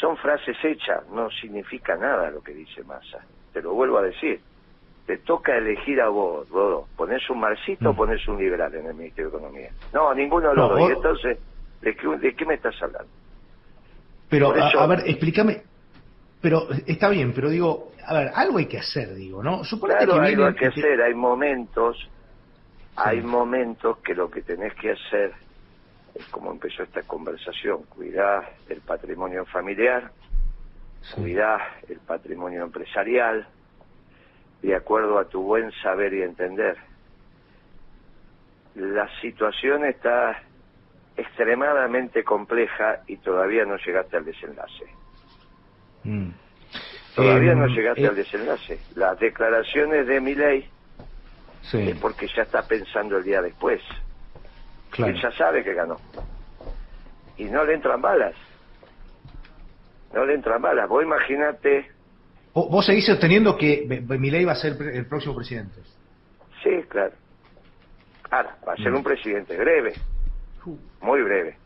Son 0.01 0.17
frases 0.17 0.57
hechas, 0.63 1.07
no 1.11 1.31
significa 1.31 1.95
nada 1.95 2.29
lo 2.29 2.41
que 2.41 2.53
dice 2.53 2.83
Massa 2.83 3.25
te 3.53 3.61
lo 3.61 3.73
vuelvo 3.73 3.97
a 3.97 4.03
decir, 4.03 4.39
te 5.05 5.17
toca 5.17 5.57
elegir 5.57 5.99
a 6.01 6.09
vos, 6.09 6.47
Rodo, 6.49 6.87
¿ponés 6.95 7.27
un 7.29 7.39
marxista 7.39 7.89
o 7.89 7.93
mm. 7.93 7.97
ponés 7.97 8.27
un 8.27 8.37
liberal 8.37 8.73
en 8.75 8.85
el 8.85 8.93
Ministerio 8.93 9.31
de 9.31 9.37
Economía? 9.37 9.69
No, 9.93 10.13
ninguno 10.13 10.49
de 10.49 10.55
los 10.55 10.69
dos. 10.69 10.79
Y 10.79 10.93
entonces, 10.93 11.39
¿de 11.81 11.95
qué, 11.95 12.07
¿de 12.07 12.35
qué 12.35 12.45
me 12.45 12.53
estás 12.55 12.75
hablando? 12.81 13.11
Pero, 14.29 14.53
a, 14.53 14.87
ver, 14.87 14.99
explícame, 15.07 15.63
pero 16.39 16.67
está 16.85 17.09
bien, 17.09 17.33
pero 17.33 17.49
digo, 17.49 17.91
a 18.05 18.13
ver, 18.13 18.31
algo 18.33 18.59
hay 18.59 18.67
que 18.67 18.77
hacer, 18.77 19.13
digo, 19.13 19.43
¿no? 19.43 19.63
Suponete 19.65 20.05
claro, 20.05 20.21
que 20.21 20.27
hay 20.27 20.33
algo 20.35 20.55
que 20.55 20.67
hacer, 20.67 21.01
hay 21.01 21.13
momentos, 21.13 22.09
hay 22.95 23.21
momentos 23.21 23.97
que 23.97 24.15
lo 24.15 24.31
que 24.31 24.41
tenés 24.41 24.73
que 24.75 24.91
hacer 24.91 25.33
es 26.15 26.25
como 26.27 26.51
empezó 26.51 26.83
esta 26.83 27.01
conversación, 27.03 27.83
cuidar 27.83 28.53
el 28.69 28.81
patrimonio 28.81 29.45
familiar, 29.45 30.11
cuidar 31.15 31.61
el 31.89 31.99
patrimonio 31.99 32.63
empresarial 32.63 33.47
de 34.61 34.75
acuerdo 34.75 35.17
a 35.17 35.25
tu 35.25 35.41
buen 35.41 35.71
saber 35.81 36.13
y 36.13 36.21
entender. 36.21 36.77
La 38.75 39.09
situación 39.19 39.85
está 39.85 40.41
extremadamente 41.17 42.23
compleja 42.23 43.01
y 43.07 43.17
todavía 43.17 43.65
no 43.65 43.77
llegaste 43.77 44.17
al 44.17 44.25
desenlace. 44.25 44.85
Mm. 46.03 46.29
Todavía 47.15 47.53
no 47.55 47.65
em, 47.65 47.73
llegaste 47.73 48.07
al 48.07 48.13
eh, 48.13 48.23
desenlace. 48.23 48.79
Las 48.95 49.19
declaraciones 49.19 50.07
de 50.07 50.21
mi 50.21 50.35
ley 50.35 50.69
es 51.73 51.97
porque 51.97 52.27
ya 52.27 52.43
está 52.43 52.61
pensando 52.63 53.17
el 53.17 53.23
día 53.23 53.41
después. 53.41 53.81
Claro. 54.91 55.13
Él 55.13 55.21
ya 55.21 55.31
sabe 55.31 55.63
que 55.63 55.73
ganó. 55.73 55.97
Y 57.37 57.45
no 57.45 57.63
le 57.63 57.73
entran 57.73 58.01
balas. 58.01 58.35
No 60.13 60.25
le 60.25 60.35
entran 60.35 60.61
balas. 60.61 60.87
Vos 60.87 61.03
imaginate... 61.03 61.91
¿Vos 62.53 62.85
seguís 62.85 63.05
sosteniendo 63.05 63.57
que 63.57 63.85
ley 63.87 64.45
va 64.45 64.51
a 64.51 64.55
ser 64.55 64.75
el 64.93 65.05
próximo 65.05 65.35
presidente? 65.35 65.79
Sí, 66.63 66.83
claro. 66.89 67.13
Ahora, 68.29 68.57
va 68.67 68.73
a 68.73 68.77
ser 68.77 68.91
mm. 68.91 68.95
un 68.95 69.03
presidente 69.03 69.57
breve. 69.57 69.93
Muy 71.01 71.21
breve. 71.21 71.57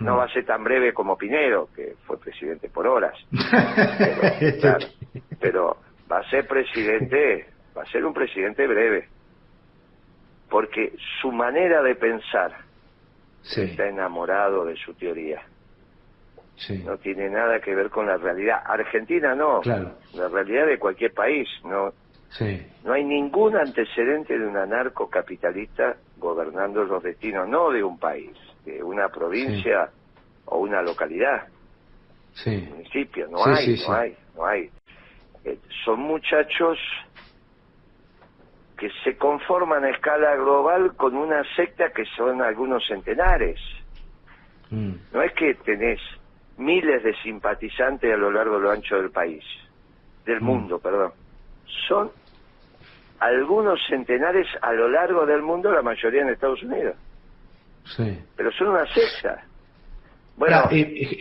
No 0.00 0.14
mm. 0.14 0.18
va 0.18 0.24
a 0.24 0.28
ser 0.28 0.44
tan 0.44 0.64
breve 0.64 0.92
como 0.92 1.16
Pinero, 1.16 1.68
que 1.74 1.94
fue 2.06 2.18
presidente 2.18 2.68
por 2.68 2.86
horas. 2.86 3.14
pero, 5.40 5.78
va 6.10 6.18
a 6.18 6.30
ser 6.30 6.46
presidente, 6.46 7.46
va 7.76 7.82
a 7.82 7.86
ser 7.86 8.04
un 8.04 8.12
presidente 8.12 8.66
breve. 8.66 9.08
Porque 10.48 10.94
su 11.20 11.30
manera 11.32 11.82
de 11.82 11.94
pensar 11.94 12.52
está 13.42 13.88
enamorado 13.88 14.64
de 14.64 14.76
su 14.76 14.94
teoría. 14.94 15.42
No 16.84 16.96
tiene 16.98 17.28
nada 17.28 17.60
que 17.60 17.74
ver 17.74 17.90
con 17.90 18.06
la 18.06 18.16
realidad. 18.16 18.62
Argentina 18.64 19.34
no. 19.34 19.60
La 19.64 20.28
realidad 20.28 20.66
de 20.66 20.78
cualquier 20.78 21.12
país. 21.12 21.48
No, 21.64 21.92
no 22.84 22.92
hay 22.92 23.04
ningún 23.04 23.56
antecedente 23.56 24.38
de 24.38 24.46
un 24.46 24.56
anarcocapitalista 24.56 25.96
gobernando 26.16 26.84
los 26.84 27.02
destinos, 27.02 27.48
no 27.48 27.70
de 27.70 27.84
un 27.84 27.98
país, 27.98 28.32
de 28.64 28.82
una 28.82 29.08
provincia 29.08 29.90
o 30.46 30.58
una 30.58 30.82
localidad, 30.82 31.46
sí. 32.34 32.68
municipio, 32.70 33.28
no 33.28 33.44
hay, 33.44 33.80
no 33.86 33.94
hay, 33.94 34.16
no 34.36 34.46
hay. 34.46 34.70
Eh, 35.44 35.58
son 35.84 36.00
muchachos 36.00 36.78
que 38.76 38.90
se 39.04 39.16
conforman 39.16 39.84
a 39.84 39.90
escala 39.90 40.34
global 40.34 40.94
con 40.96 41.16
una 41.16 41.42
secta 41.54 41.90
que 41.90 42.04
son 42.16 42.42
algunos 42.42 42.84
centenares. 42.86 43.60
Mm. 44.70 44.94
No 45.12 45.22
es 45.22 45.32
que 45.34 45.54
tenés 45.54 46.00
miles 46.58 47.02
de 47.02 47.14
simpatizantes 47.22 48.12
a 48.12 48.16
lo 48.16 48.30
largo 48.30 48.56
de 48.56 48.62
lo 48.62 48.70
ancho 48.70 48.96
del 48.96 49.10
país, 49.10 49.44
del 50.24 50.40
mm. 50.40 50.44
mundo, 50.44 50.78
perdón. 50.78 51.12
Son 51.88 52.10
algunos 53.20 53.80
centenares 53.88 54.46
a 54.60 54.72
lo 54.72 54.88
largo 54.88 55.26
del 55.26 55.42
mundo, 55.42 55.72
la 55.72 55.82
mayoría 55.82 56.22
en 56.22 56.30
Estados 56.30 56.62
Unidos. 56.62 56.96
Sí. 57.96 58.18
Pero 58.36 58.50
son 58.52 58.68
una 58.68 58.86
secta. 58.86 59.44
Bueno, 60.36 60.64
eh, 60.70 60.80
eh, 60.80 61.18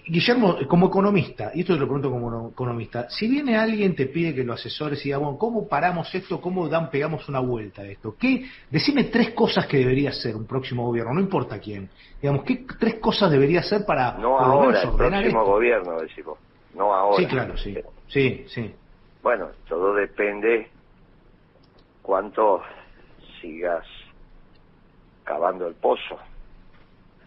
Guillermo, 0.00 0.56
como 0.68 0.86
economista, 0.86 1.50
y 1.54 1.60
esto 1.60 1.74
te 1.74 1.80
lo 1.80 1.86
pregunto 1.86 2.10
como 2.10 2.48
economista, 2.48 3.08
si 3.10 3.28
viene 3.28 3.56
alguien 3.56 3.94
te 3.94 4.06
pide 4.06 4.34
que 4.34 4.44
lo 4.44 4.52
asesores 4.54 5.00
y 5.00 5.08
diga, 5.08 5.18
bueno, 5.18 5.36
¿cómo 5.38 5.68
paramos 5.68 6.14
esto? 6.14 6.40
¿Cómo 6.40 6.68
dan, 6.68 6.90
pegamos 6.90 7.28
una 7.28 7.40
vuelta 7.40 7.82
a 7.82 7.86
esto? 7.86 8.14
¿Qué, 8.18 8.46
decime 8.70 9.04
tres 9.04 9.30
cosas 9.30 9.66
que 9.66 9.78
debería 9.78 10.10
hacer 10.10 10.36
un 10.36 10.46
próximo 10.46 10.86
gobierno, 10.86 11.14
no 11.14 11.20
importa 11.20 11.58
quién. 11.58 11.90
Digamos, 12.20 12.44
¿qué 12.44 12.64
tres 12.78 12.94
cosas 12.96 13.30
debería 13.30 13.60
hacer 13.60 13.84
para... 13.84 14.12
No 14.18 14.38
ahora, 14.38 14.82
el 14.82 14.90
próximo 14.92 15.44
gobierno, 15.44 16.00
decimos. 16.00 16.38
No 16.74 16.94
ahora. 16.94 17.16
Sí, 17.16 17.26
claro, 17.26 17.56
sí. 17.56 17.76
Sí, 18.08 18.44
sí. 18.48 18.74
Bueno, 19.22 19.48
todo 19.68 19.94
depende 19.94 20.68
cuánto 22.02 22.62
sigas 23.40 23.84
cavando 25.24 25.66
el 25.66 25.74
pozo. 25.74 26.18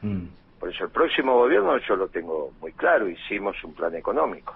Mm. 0.01 0.25
Por 0.59 0.69
eso 0.69 0.85
el 0.85 0.91
próximo 0.91 1.37
gobierno 1.37 1.77
yo 1.79 1.95
lo 1.95 2.07
tengo 2.07 2.51
muy 2.61 2.71
claro, 2.73 3.07
hicimos 3.07 3.55
un 3.63 3.73
plan 3.73 3.93
económico. 3.95 4.55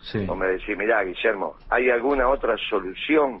Sí. 0.00 0.24
O 0.28 0.36
me 0.36 0.46
decís, 0.46 0.76
mirá, 0.76 1.02
Guillermo, 1.02 1.56
¿hay 1.70 1.90
alguna 1.90 2.28
otra 2.28 2.56
solución 2.70 3.40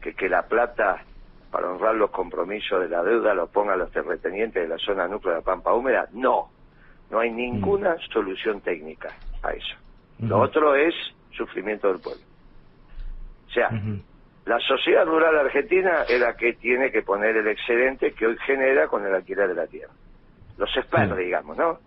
que 0.00 0.14
que 0.14 0.28
la 0.28 0.42
plata 0.42 1.02
para 1.50 1.70
honrar 1.70 1.94
los 1.94 2.10
compromisos 2.10 2.80
de 2.80 2.88
la 2.88 3.02
deuda 3.02 3.32
lo 3.32 3.46
pongan 3.46 3.78
los 3.78 3.90
terratenientes 3.90 4.62
de 4.62 4.68
la 4.68 4.78
zona 4.78 5.08
núcleo 5.08 5.34
de 5.34 5.40
la 5.40 5.44
Pampa 5.44 5.72
Húmeda? 5.72 6.08
No, 6.12 6.50
no 7.10 7.20
hay 7.20 7.30
ninguna 7.30 7.94
mm. 7.94 8.12
solución 8.12 8.60
técnica 8.60 9.10
a 9.42 9.52
eso. 9.52 9.76
Lo 10.18 10.40
otro 10.40 10.74
es 10.74 10.94
sufrimiento 11.32 11.88
del 11.88 12.00
pueblo. 12.00 12.22
O 13.46 13.50
sea, 13.50 13.70
la 14.46 14.58
sociedad 14.60 15.04
rural 15.06 15.36
argentina 15.38 16.02
es 16.08 16.20
la 16.20 16.36
que 16.36 16.54
tiene 16.54 16.90
que 16.90 17.02
poner 17.02 17.36
el 17.36 17.48
excedente 17.48 18.12
que 18.12 18.26
hoy 18.26 18.36
genera 18.46 18.88
con 18.88 19.06
el 19.06 19.14
alquiler 19.14 19.48
de 19.48 19.54
la 19.54 19.66
tierra. 19.66 19.92
Los 20.56 20.76
expertos, 20.76 21.18
digamos, 21.18 21.56
¿no? 21.56 21.78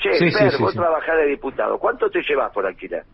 che, 0.00 0.14
sí, 0.14 0.30
vos 0.60 0.74
trabajás 0.74 1.16
de 1.16 1.26
diputado, 1.26 1.78
¿cuánto 1.78 2.10
te 2.10 2.22
llevas 2.22 2.52
por 2.52 2.66
alquiler? 2.66 3.04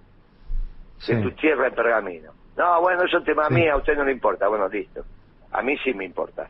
De 1.06 1.20
tu 1.20 1.30
tierra 1.32 1.68
en 1.68 1.74
pergamino. 1.74 2.32
No, 2.56 2.80
bueno, 2.80 3.02
eso 3.02 3.18
es 3.18 3.24
tema 3.24 3.48
mío, 3.50 3.74
a 3.74 3.76
usted 3.76 3.96
no 3.96 4.04
le 4.04 4.12
importa. 4.12 4.48
Bueno, 4.48 4.68
listo. 4.68 5.04
A 5.52 5.62
mí 5.62 5.76
sí 5.78 5.92
me 5.92 6.04
importa. 6.04 6.48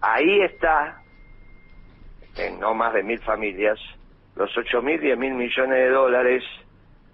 Ahí 0.00 0.40
está, 0.42 1.02
en 2.36 2.58
no 2.58 2.74
más 2.74 2.94
de 2.94 3.02
mil 3.02 3.20
familias, 3.20 3.78
los 4.36 4.56
ocho 4.56 4.82
mil, 4.82 5.00
diez 5.00 5.16
mil 5.16 5.34
millones 5.34 5.78
de 5.78 5.90
dólares 5.90 6.42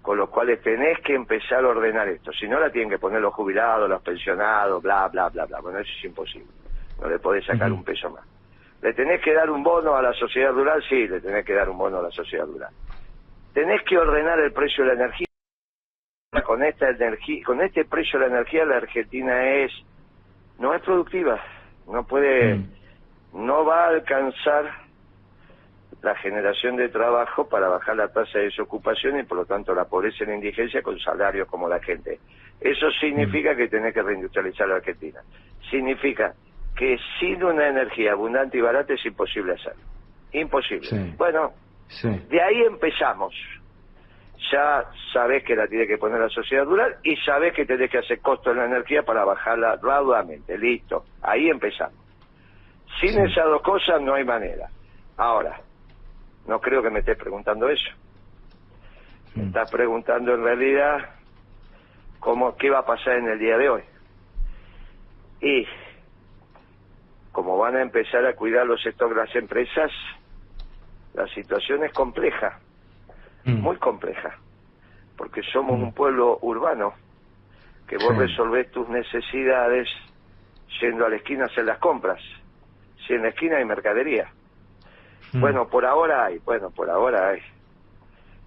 con 0.01 0.17
los 0.17 0.29
cuales 0.29 0.61
tenés 0.63 0.99
que 1.01 1.13
empezar 1.13 1.63
a 1.63 1.67
ordenar 1.67 2.07
esto. 2.07 2.31
Si 2.33 2.47
no, 2.47 2.59
la 2.59 2.71
tienen 2.71 2.89
que 2.89 2.97
poner 2.97 3.21
los 3.21 3.33
jubilados, 3.33 3.87
los 3.87 4.01
pensionados, 4.01 4.81
bla, 4.81 5.07
bla, 5.09 5.29
bla, 5.29 5.45
bla. 5.45 5.59
Bueno, 5.59 5.79
eso 5.79 5.91
es 5.97 6.05
imposible. 6.05 6.49
No 6.99 7.07
le 7.07 7.19
podés 7.19 7.45
sacar 7.45 7.71
un 7.71 7.83
peso 7.83 8.09
más. 8.09 8.25
¿Le 8.81 8.93
tenés 8.93 9.21
que 9.21 9.33
dar 9.33 9.49
un 9.49 9.63
bono 9.63 9.95
a 9.95 10.01
la 10.01 10.13
sociedad 10.13 10.51
rural? 10.51 10.83
Sí, 10.89 11.07
le 11.07 11.21
tenés 11.21 11.45
que 11.45 11.53
dar 11.53 11.69
un 11.69 11.77
bono 11.77 11.99
a 11.99 12.03
la 12.03 12.11
sociedad 12.11 12.45
rural. 12.45 12.71
Tenés 13.53 13.81
que 13.83 13.97
ordenar 13.97 14.39
el 14.39 14.51
precio 14.53 14.83
de 14.83 14.95
la 14.95 15.03
energía. 15.03 15.27
Con 16.45 16.63
esta 16.63 16.89
energía, 16.89 17.43
con 17.45 17.61
este 17.61 17.85
precio 17.85 18.17
de 18.19 18.27
la 18.27 18.35
energía, 18.37 18.65
la 18.65 18.77
Argentina 18.77 19.49
es, 19.55 19.71
no 20.57 20.73
es 20.73 20.81
productiva. 20.81 21.39
No 21.87 22.07
puede, 22.07 22.55
mm. 22.55 23.45
no 23.45 23.65
va 23.65 23.85
a 23.85 23.89
alcanzar 23.89 24.71
la 26.01 26.15
generación 26.15 26.77
de 26.77 26.89
trabajo 26.89 27.47
para 27.47 27.67
bajar 27.67 27.95
la 27.95 28.07
tasa 28.07 28.39
de 28.39 28.45
desocupación 28.45 29.19
y 29.19 29.23
por 29.23 29.37
lo 29.37 29.45
tanto 29.45 29.75
la 29.75 29.85
pobreza 29.85 30.23
y 30.23 30.27
la 30.27 30.35
indigencia 30.35 30.81
con 30.81 30.97
salarios 30.99 31.47
como 31.47 31.69
la 31.69 31.79
gente. 31.79 32.19
Eso 32.59 32.89
significa 32.99 33.55
que 33.55 33.67
tenés 33.67 33.93
que 33.93 34.01
reindustrializar 34.01 34.67
la 34.67 34.75
Argentina. 34.75 35.21
Significa 35.69 36.33
que 36.81 36.97
sin 37.19 37.43
una 37.43 37.67
energía 37.67 38.13
abundante 38.13 38.57
y 38.57 38.61
barata 38.61 38.95
es 38.95 39.05
imposible 39.05 39.53
hacerlo. 39.53 39.83
Imposible. 40.33 41.13
Bueno, 41.15 41.53
de 42.01 42.41
ahí 42.41 42.63
empezamos. 42.63 43.35
Ya 44.51 44.85
sabés 45.13 45.43
que 45.43 45.55
la 45.55 45.67
tiene 45.67 45.85
que 45.85 45.99
poner 45.99 46.19
la 46.19 46.29
sociedad 46.29 46.65
rural 46.65 46.95
y 47.03 47.15
sabés 47.17 47.53
que 47.53 47.67
tenés 47.67 47.91
que 47.91 47.99
hacer 47.99 48.19
costo 48.21 48.49
de 48.49 48.55
la 48.55 48.65
energía 48.65 49.03
para 49.03 49.23
bajarla 49.23 49.77
gradualmente. 49.77 50.57
Listo. 50.57 51.05
Ahí 51.21 51.49
empezamos. 51.49 51.93
Sin 52.99 53.19
esas 53.19 53.45
dos 53.45 53.61
cosas 53.61 54.01
no 54.01 54.15
hay 54.15 54.23
manera. 54.23 54.67
Ahora, 55.17 55.61
no 56.47 56.59
creo 56.59 56.81
que 56.81 56.89
me 56.89 57.01
estés 57.01 57.15
preguntando 57.15 57.69
eso. 57.69 57.91
Me 59.35 59.43
estás 59.43 59.69
preguntando 59.69 60.33
en 60.33 60.43
realidad 60.43 61.11
cómo, 62.19 62.57
qué 62.57 62.71
va 62.71 62.79
a 62.79 62.85
pasar 62.87 63.17
en 63.17 63.27
el 63.27 63.37
día 63.37 63.59
de 63.59 63.69
hoy. 63.69 63.83
Y 65.41 65.67
como 67.31 67.57
van 67.57 67.75
a 67.75 67.81
empezar 67.81 68.25
a 68.25 68.35
cuidar 68.35 68.65
los 68.65 68.81
sectores 68.81 69.15
las 69.15 69.35
empresas, 69.35 69.91
la 71.13 71.27
situación 71.27 71.83
es 71.83 71.93
compleja, 71.93 72.59
mm. 73.45 73.53
muy 73.53 73.77
compleja, 73.77 74.37
porque 75.17 75.41
somos 75.43 75.79
mm. 75.79 75.83
un 75.83 75.93
pueblo 75.93 76.39
urbano, 76.41 76.93
que 77.87 77.97
vos 77.97 78.15
resolvés 78.17 78.71
tus 78.71 78.87
necesidades 78.89 79.89
yendo 80.79 81.05
a 81.05 81.09
la 81.09 81.17
esquina 81.17 81.43
a 81.43 81.47
hacer 81.47 81.65
las 81.65 81.77
compras. 81.79 82.21
Si 83.05 83.13
en 83.13 83.23
la 83.23 83.29
esquina 83.29 83.57
hay 83.57 83.65
mercadería. 83.65 84.31
Mm. 85.33 85.41
Bueno, 85.41 85.67
por 85.67 85.85
ahora 85.85 86.25
hay, 86.25 86.39
bueno, 86.39 86.69
por 86.69 86.89
ahora 86.89 87.29
hay. 87.29 87.41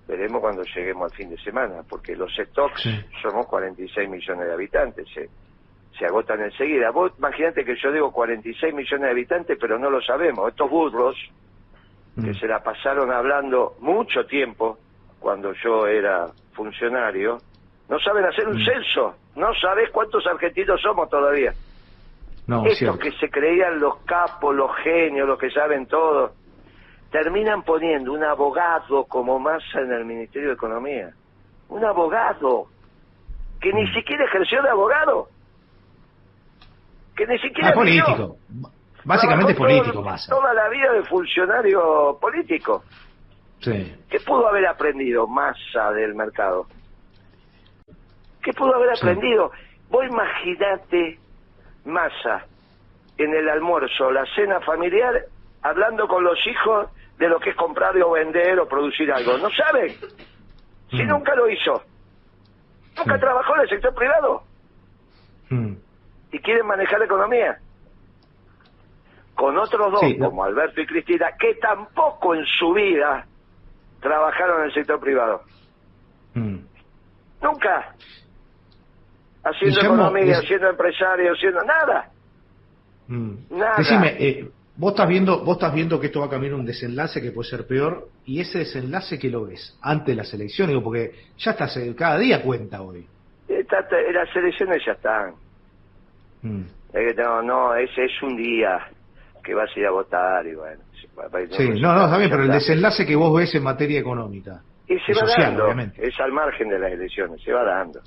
Veremos 0.06 0.40
cuando 0.40 0.62
lleguemos 0.62 1.10
al 1.10 1.16
fin 1.16 1.30
de 1.30 1.38
semana, 1.38 1.82
porque 1.88 2.14
los 2.14 2.34
stocks 2.34 2.86
somos 3.22 3.46
46 3.46 4.08
millones 4.08 4.46
de 4.46 4.52
habitantes, 4.52 5.08
se, 5.14 5.30
se 5.98 6.06
agotan 6.06 6.42
enseguida. 6.42 6.90
Vos 6.90 7.12
imagínate 7.18 7.64
que 7.64 7.76
yo 7.76 7.92
digo 7.92 8.12
46 8.12 8.74
millones 8.74 9.02
de 9.02 9.10
habitantes, 9.10 9.58
pero 9.60 9.78
no 9.78 9.90
lo 9.90 10.00
sabemos. 10.02 10.48
Estos 10.48 10.70
burros, 10.70 11.16
que 12.16 12.30
mm. 12.30 12.34
se 12.34 12.46
la 12.46 12.62
pasaron 12.62 13.12
hablando 13.12 13.74
mucho 13.80 14.26
tiempo, 14.26 14.78
cuando 15.20 15.52
yo 15.54 15.86
era 15.86 16.26
funcionario, 16.52 17.38
no 17.88 17.98
saben 17.98 18.24
hacer 18.24 18.48
un 18.48 18.56
mm. 18.56 18.64
censo, 18.64 19.14
no 19.36 19.54
sabés 19.54 19.90
cuántos 19.90 20.26
argentinos 20.26 20.80
somos 20.80 21.08
todavía. 21.08 21.52
No, 22.46 22.64
Estos 22.66 22.98
que 22.98 23.10
se 23.12 23.30
creían 23.30 23.80
los 23.80 23.96
capos, 24.04 24.54
los 24.54 24.70
genios, 24.76 25.26
los 25.26 25.38
que 25.38 25.50
saben 25.50 25.86
todo 25.86 26.32
terminan 27.10 27.62
poniendo 27.62 28.12
un 28.12 28.24
abogado 28.24 29.04
como 29.04 29.38
masa 29.38 29.80
en 29.80 29.92
el 29.92 30.04
Ministerio 30.04 30.48
de 30.48 30.54
Economía. 30.54 31.10
Un 31.68 31.84
abogado 31.84 32.66
que 33.60 33.72
ni 33.72 33.84
mm. 33.84 33.94
siquiera 33.94 34.24
ejerció 34.24 34.60
de 34.62 34.70
abogado. 34.70 35.28
Que 37.16 37.26
ni 37.26 37.38
siquiera... 37.38 37.70
Ah, 37.70 37.72
político. 37.72 38.36
Básicamente 39.04 39.54
político, 39.54 40.02
más. 40.02 40.26
Toda 40.28 40.52
la 40.54 40.68
vida 40.68 40.92
de 40.92 41.02
funcionario 41.04 42.18
político. 42.20 42.84
Sí. 43.60 43.94
¿Qué 44.10 44.18
pudo 44.20 44.48
haber 44.48 44.66
aprendido 44.66 45.26
Massa 45.26 45.92
del 45.92 46.14
mercado? 46.14 46.66
¿Qué 48.42 48.52
pudo 48.52 48.74
haber 48.74 48.90
aprendido? 48.90 49.50
Vos 49.90 50.04
imaginate 50.06 51.18
Massa 51.84 52.46
en 53.18 53.34
el 53.34 53.48
almuerzo, 53.48 54.10
la 54.10 54.24
cena 54.34 54.60
familiar, 54.60 55.26
hablando 55.62 56.08
con 56.08 56.24
los 56.24 56.38
hijos 56.46 56.88
de 57.18 57.28
lo 57.28 57.38
que 57.38 57.50
es 57.50 57.56
comprar 57.56 57.96
o 58.02 58.10
vender 58.12 58.58
o 58.58 58.66
producir 58.66 59.12
algo. 59.12 59.38
¿No 59.38 59.50
sabe? 59.50 59.96
Si 60.90 61.02
Mm. 61.04 61.08
nunca 61.08 61.34
lo 61.34 61.48
hizo. 61.48 61.82
Nunca 62.96 63.14
Sí. 63.14 63.20
trabajó 63.20 63.54
en 63.56 63.60
el 63.62 63.68
sector 63.68 63.94
privado 63.94 64.42
Mm. 65.50 65.74
Y 66.34 66.40
quieren 66.40 66.66
manejar 66.66 66.98
la 66.98 67.04
economía. 67.04 67.58
Con 69.36 69.56
otros 69.56 69.92
dos, 69.92 70.00
Sí, 70.00 70.16
no. 70.16 70.30
como 70.30 70.44
Alberto 70.44 70.80
y 70.80 70.86
Cristina, 70.86 71.26
que 71.38 71.54
tampoco 71.56 72.34
en 72.34 72.44
su 72.58 72.72
vida 72.72 73.24
trabajaron 74.00 74.60
en 74.60 74.66
el 74.66 74.74
sector 74.74 74.98
privado. 75.00 75.42
Mm. 76.34 76.56
Nunca. 77.42 77.94
Haciendo 79.44 79.76
Guillermo, 79.80 79.94
economía, 80.08 80.38
es- 80.38 80.46
siendo 80.48 80.68
empresario, 80.70 81.34
siendo 81.36 81.62
nada. 81.62 82.10
Mm. 83.08 83.34
Nada. 83.50 83.74
Decime, 83.78 84.16
eh, 84.18 84.50
vos 84.76 84.92
estás 84.92 85.08
viendo, 85.08 85.44
vos 85.44 85.56
estás 85.56 85.74
viendo 85.74 86.00
que 86.00 86.06
esto 86.06 86.20
va 86.20 86.26
a 86.26 86.30
cambiar 86.30 86.54
un 86.54 86.64
desenlace 86.64 87.20
que 87.20 87.30
puede 87.30 87.48
ser 87.48 87.66
peor, 87.66 88.08
y 88.24 88.40
ese 88.40 88.58
desenlace 88.60 89.18
que 89.18 89.28
lo 89.30 89.44
ves 89.46 89.78
antes 89.82 90.06
de 90.06 90.14
las 90.16 90.32
elecciones, 90.34 90.76
porque 90.82 91.12
ya 91.38 91.52
estás, 91.52 91.78
cada 91.96 92.18
día 92.18 92.42
cuenta 92.42 92.82
hoy. 92.82 93.06
Esta- 93.46 93.82
las 94.12 94.34
elecciones 94.34 94.82
ya 94.86 94.92
están. 94.92 95.34
Mm. 96.44 96.62
Eh, 96.92 97.14
No, 97.16 97.42
no, 97.42 97.74
ese 97.74 98.04
es 98.04 98.22
un 98.22 98.36
día 98.36 98.86
que 99.42 99.54
vas 99.54 99.70
a 99.74 99.80
ir 99.80 99.86
a 99.86 99.90
votar 99.90 100.46
y 100.46 100.54
bueno. 100.54 100.82
Sí, 101.50 101.68
no, 101.80 101.94
no, 101.94 102.08
ya 102.18 102.28
pero 102.30 102.42
el 102.44 102.50
desenlace 102.50 103.04
que 103.04 103.16
vos 103.16 103.36
ves 103.36 103.54
en 103.54 103.62
materia 103.62 103.98
económica. 104.00 104.62
Y 104.86 104.98
se 105.00 105.12
y 105.12 105.14
va 105.14 105.20
social, 105.26 105.48
dando, 105.50 105.64
obviamente. 105.64 106.06
es 106.06 106.18
al 106.20 106.32
margen 106.32 106.68
de 106.68 106.78
las 106.78 106.92
elecciones, 106.92 107.42
se 107.42 107.52
va 107.52 107.64
dando. 107.64 108.00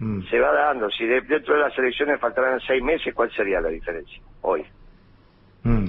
Mm. 0.00 0.22
Se 0.24 0.38
va 0.40 0.52
dando. 0.52 0.90
Si 0.90 1.06
de- 1.06 1.20
dentro 1.22 1.54
de 1.54 1.60
las 1.60 1.78
elecciones 1.78 2.20
faltaran 2.20 2.58
seis 2.66 2.82
meses, 2.82 3.14
¿cuál 3.14 3.30
sería 3.32 3.60
la 3.60 3.68
diferencia? 3.68 4.20
Hoy. 4.42 4.64
Mm. 5.62 5.88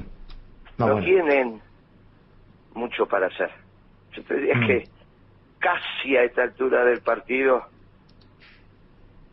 No, 0.77 0.87
no 0.87 0.91
bueno. 0.93 1.05
tienen 1.05 1.61
mucho 2.73 3.05
para 3.07 3.27
hacer. 3.27 3.49
Yo 4.13 4.23
te 4.23 4.35
diría 4.35 4.55
Mm. 4.55 4.67
que 4.67 4.89
casi 5.59 6.15
a 6.17 6.23
esta 6.23 6.43
altura 6.43 6.85
del 6.85 7.01
partido 7.01 7.63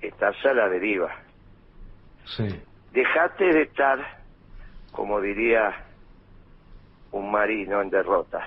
estás 0.01 0.35
a 0.47 0.53
la 0.55 0.69
deriva. 0.69 1.13
Sí. 2.25 2.63
Dejate 2.93 3.45
de 3.45 3.63
estar, 3.63 3.99
como 4.91 5.21
diría 5.21 5.75
un 7.13 7.31
marino 7.31 7.81
en 7.83 7.91
derrota, 7.91 8.47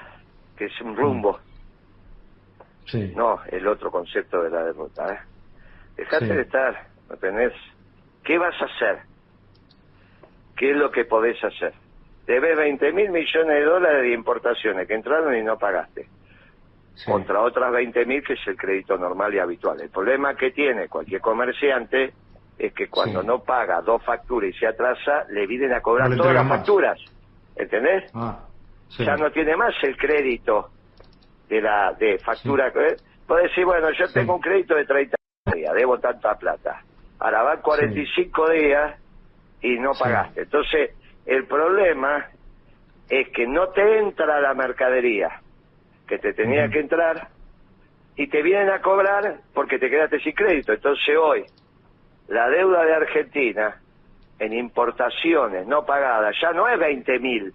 que 0.58 0.66
es 0.66 0.82
un 0.82 0.96
rumbo, 0.96 1.40
Sí. 2.86 3.14
no 3.16 3.40
el 3.50 3.68
otro 3.68 3.90
concepto 3.92 4.42
de 4.44 4.50
la 4.52 4.64
derrota. 4.64 5.14
¿eh? 5.14 5.20
Dejate 5.98 6.28
Sí. 6.28 6.34
de 6.34 6.42
estar, 6.42 6.88
¿no 7.10 7.18
tenés? 7.18 7.54
¿Qué 8.24 8.38
vas 8.38 8.60
a 8.62 8.66
hacer? 8.66 9.00
¿Qué 10.56 10.72
es 10.72 10.78
lo 10.78 10.92
que 10.92 11.06
podés 11.06 11.44
hacer? 11.44 11.74
Debes 12.28 12.58
20 12.58 12.92
mil 12.94 13.10
millones 13.12 13.56
de 13.56 13.64
dólares 13.64 14.02
de 14.04 14.14
importaciones 14.14 14.88
que 14.88 14.94
entraron 14.96 15.36
y 15.36 15.44
no 15.44 15.58
pagaste. 15.58 16.08
Sí. 16.96 17.12
Contra 17.12 17.42
otras 17.42 17.72
20 17.72 18.06
mil 18.06 18.24
que 18.24 18.34
es 18.34 18.48
el 18.48 18.56
crédito 18.56 18.98
normal 18.98 19.34
y 19.34 19.40
habitual. 19.40 19.82
El 19.82 19.90
problema 19.90 20.36
que 20.36 20.52
tiene 20.52 20.88
cualquier 20.88 21.22
comerciante 21.22 22.14
es 22.58 22.74
que 22.74 22.88
cuando 22.88 23.22
Sí. 23.22 23.28
no 23.28 23.44
paga 23.44 23.82
dos 23.82 24.04
facturas 24.04 24.50
y 24.50 24.54
se 24.54 24.68
atrasa, 24.68 25.26
le 25.30 25.46
vienen 25.48 25.74
a 25.74 25.82
cobrar 25.82 26.10
No 26.10 26.18
todas 26.18 26.36
las 26.36 26.48
más. 26.48 26.60
facturas. 26.60 27.00
¿Entendés? 27.56 28.04
Ah, 28.14 28.48
sí. 28.90 29.06
ya 29.06 29.18
no 29.18 29.32
tiene 29.32 29.56
más 29.56 29.74
el 29.84 29.98
crédito 29.98 30.72
de 31.50 31.62
la 31.62 31.94
de 31.94 32.20
factura. 32.20 32.72
¿eh? 32.76 33.00
Puede 33.28 33.44
decir, 33.44 33.66
bueno, 33.66 33.92
yo 33.92 34.08
Sí. 34.08 34.14
tengo 34.14 34.36
un 34.36 34.42
crédito 34.42 34.76
de 34.76 34.86
30 34.86 35.18
días, 35.54 35.74
debo 35.74 36.00
tanta 36.00 36.36
plata. 36.38 36.82
Ahora 37.20 37.44
van 37.44 37.62
45 37.62 38.50
días 38.50 39.00
y 39.62 39.80
no 39.80 39.94
Sí. 39.94 40.00
pagaste. 40.00 40.42
Entonces, 40.42 40.92
el 41.26 41.48
problema 41.48 42.28
es 43.10 43.30
que 43.30 43.48
no 43.48 43.70
te 43.70 44.00
entra 44.00 44.42
la 44.42 44.54
mercadería 44.54 45.42
que 46.08 46.20
te 46.20 46.34
tenía 46.34 46.70
que 46.70 46.80
entrar 46.80 47.30
y 48.16 48.28
te 48.28 48.42
vienen 48.42 48.70
a 48.70 48.82
cobrar 48.82 49.42
porque 49.54 49.80
te 49.80 49.90
quedaste 49.90 50.20
sin 50.20 50.34
crédito. 50.34 50.74
Entonces 50.74 51.18
hoy, 51.18 51.46
la 52.28 52.50
deuda 52.50 52.84
de 52.84 52.94
Argentina 52.94 53.76
en 54.40 54.54
importaciones 54.54 55.66
no 55.68 55.86
pagadas 55.86 56.36
ya 56.42 56.52
no 56.52 56.68
es 56.68 56.78
20 56.80 57.20
mil, 57.20 57.54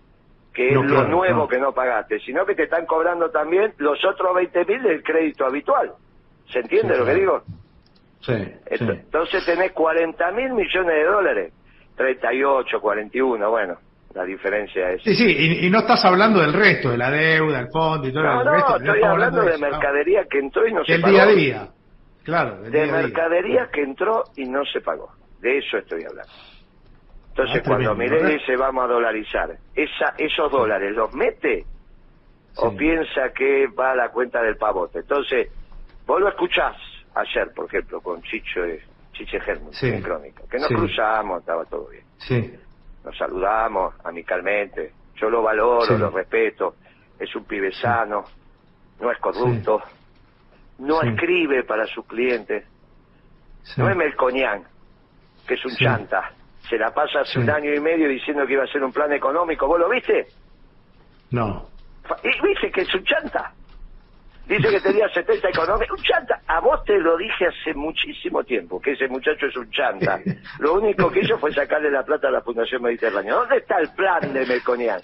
que 0.55 0.73
No, 0.73 0.83
es 0.83 0.89
lo 0.91 1.05
nuevo 1.05 1.41
no. 1.41 1.49
que 1.49 1.59
no 1.59 1.73
pagaste, 1.73 2.19
sino 2.21 2.45
que 2.47 2.55
te 2.55 2.65
están 2.65 2.87
cobrando 2.87 3.31
también 3.31 3.73
los 3.79 4.03
otros 4.05 4.35
20 4.35 4.65
mil 4.65 4.83
del 4.83 5.03
crédito 5.03 5.45
habitual. 5.47 5.93
¿Se 6.51 6.61
entiende 6.61 6.95
Sí, 6.95 6.99
lo 7.01 7.07
que 7.07 7.15
digo? 7.15 7.43
Sí, 8.23 8.33
Ent- 8.33 8.79
sí. 8.79 8.85
Entonces 9.05 9.45
tenés 9.45 9.73
40 9.73 10.31
mil 10.33 10.53
millones 10.53 10.95
de 10.95 11.05
dólares, 11.05 11.53
38, 11.97 12.81
41, 12.81 13.51
bueno, 13.51 13.79
la 14.15 14.25
diferencia 14.25 14.91
es... 14.91 15.03
Sí, 15.03 15.15
sí, 15.15 15.25
y, 15.27 15.67
y 15.67 15.71
no 15.71 15.79
estás 15.81 16.05
hablando 16.05 16.41
del 16.41 16.53
resto, 16.53 16.91
de 16.91 16.99
la 16.99 17.11
deuda, 17.11 17.61
el 17.61 17.69
fondo 17.73 18.09
y 18.09 18.13
todo 18.13 18.25
No, 18.25 18.41
el 18.41 18.47
no, 18.47 18.53
resto. 18.53 18.77
estoy 18.77 18.95
estamos 18.97 19.13
hablando 19.13 19.43
de 19.43 19.53
no. 19.59 19.59
mercadería 19.71 20.25
que 20.29 20.39
entró 20.39 20.67
y 20.67 20.73
no 20.73 20.85
se 20.85 20.99
pagó. 20.99 21.13
día 21.15 21.23
a 21.23 21.27
día. 21.27 21.69
Claro, 22.25 22.63
de 22.63 22.87
mercadería 22.87 23.69
que 23.73 23.83
entró 23.83 24.27
y 24.37 24.47
no 24.47 24.65
se 24.65 24.81
pagó. 24.81 25.11
De 25.39 25.59
eso 25.59 25.79
estoy 25.79 26.05
hablando. 26.05 26.33
Entonces, 27.31 27.63
Ah, 27.65 27.69
cuando 27.69 27.95
Milei 27.95 28.23
¿verdad? 28.23 28.39
dice 28.39 28.57
vamos 28.57 28.85
a 28.85 28.89
dolarizar, 28.89 29.59
esa, 29.75 30.15
esos 30.19 30.51
dólares 30.53 30.93
los 30.95 31.13
mete 31.15 31.67
o 32.57 32.77
piensa 32.77 33.31
que 33.33 33.69
va 33.69 33.93
a 33.93 33.97
la 33.97 34.11
cuenta 34.11 34.43
del 34.43 34.57
pavote. 34.57 34.99
Entonces, 34.99 35.49
vos 36.07 36.21
lo 36.21 36.29
escuchás 36.29 36.77
ayer, 37.15 37.53
por 37.55 37.67
ejemplo, 37.67 38.01
con 38.01 38.21
Chicho, 38.23 38.65
eh, 38.65 38.83
Chiche 39.13 39.41
Germán, 39.41 39.73
Sí. 39.73 39.87
en 39.87 40.03
Crónica, 40.03 40.45
que 40.51 40.59
nos 40.59 40.69
Sí. 40.69 40.75
cruzamos, 40.75 41.41
estaba 41.41 41.65
todo 41.65 41.89
bien. 41.89 42.05
Sí, 42.19 42.55
Nos 43.03 43.17
saludamos 43.17 43.95
amicalmente, 44.05 44.93
yo 45.15 45.31
lo 45.31 45.43
valoro, 45.43 45.97
lo 45.97 46.11
respeto, 46.11 46.77
es 47.19 47.35
un 47.35 47.47
pibe 47.47 47.73
sano, 47.73 48.27
no 48.99 49.11
es 49.11 49.19
corrupto, 49.19 49.83
no 50.81 51.01
Sí. 51.01 51.09
escribe 51.09 51.63
para 51.65 51.87
sus 51.87 52.05
clientes, 52.07 52.65
sí. 53.63 53.81
no 53.81 53.89
es 53.89 53.97
Melcoñán, 53.97 54.65
que 55.47 55.55
es 55.55 55.65
un 55.65 55.73
Sí. 55.73 55.85
chanta. 55.85 56.33
Se 56.69 56.77
la 56.79 56.93
pasa 56.93 57.21
hace 57.21 57.39
un 57.39 57.49
año 57.51 57.73
y 57.75 57.81
medio 57.81 58.09
diciendo 58.09 58.47
que 58.47 58.53
iba 58.53 58.63
a 58.63 58.67
hacer 58.67 58.83
un 58.85 58.93
plan 58.93 59.13
económico. 59.13 59.67
¿Vos 59.67 59.81
lo 59.81 59.89
viste? 59.89 60.27
No. 61.31 61.67
Y 62.23 62.47
viste 62.47 62.71
que 62.71 62.83
es 62.83 62.95
un 62.95 63.05
chanta. 63.05 63.53
Dice 64.47 64.69
que 64.69 64.81
tenía 64.81 65.09
70 65.15 65.49
económicos. 65.49 65.99
Un 65.99 66.05
chanta. 66.05 66.41
A 66.47 66.61
vos 66.61 66.83
te 66.85 66.99
lo 66.99 67.17
dije 67.17 67.47
hace 67.47 67.73
muchísimo 67.75 68.43
tiempo, 68.45 68.81
que 68.81 68.93
ese 68.93 69.09
muchacho 69.09 69.47
es 69.47 69.57
un 69.57 69.71
chanta. 69.71 70.21
Lo 70.61 70.75
único 70.75 71.11
que 71.11 71.21
hizo 71.21 71.39
fue 71.39 71.53
sacarle 71.55 71.91
la 71.91 72.03
plata 72.05 72.29
a 72.29 72.31
la 72.33 72.41
Fundación 72.43 72.83
Mediterránea. 72.83 73.35
¿Dónde 73.35 73.57
está 73.59 73.79
el 73.79 73.89
plan 73.95 74.33
de 74.33 74.45
Melconian? 74.47 75.01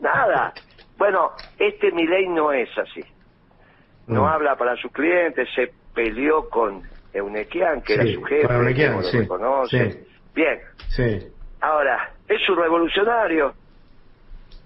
Nada. 0.00 0.52
Bueno, 0.96 1.30
este 1.58 1.92
Milei 1.92 2.26
no 2.28 2.52
es 2.52 2.68
así. 2.78 3.02
No 4.08 4.22
Mm. 4.22 4.26
habla 4.26 4.56
para 4.56 4.76
sus 4.76 4.90
clientes, 4.92 5.48
se 5.54 5.74
peleó 5.94 6.48
con 6.48 6.82
Eunequian, 7.12 7.82
que 7.82 7.94
Sí, 7.94 8.00
era 8.00 8.14
su 8.14 8.22
jefe, 8.22 8.52
Eunequian, 8.54 9.02
lo 9.02 9.10
sí, 9.10 9.18
reconoce. 9.18 10.04
sí. 10.04 10.08
Bien, 10.34 10.60
Sí. 10.88 11.32
ahora, 11.60 12.12
es 12.26 12.48
un 12.48 12.56
revolucionario, 12.56 13.56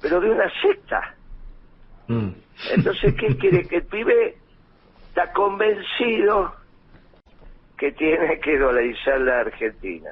pero 0.00 0.20
de 0.20 0.30
una 0.30 0.50
secta. 0.60 1.16
Mm. 2.08 2.30
Entonces, 2.70 3.14
¿qué 3.18 3.36
quiere? 3.36 3.66
Que 3.68 3.76
el 3.76 3.86
pibe 3.86 4.36
está 5.08 5.32
convencido 5.32 6.54
que 7.76 7.92
tiene 7.92 8.38
que 8.40 8.58
dolarizar 8.58 9.20
la 9.20 9.40
Argentina. 9.40 10.10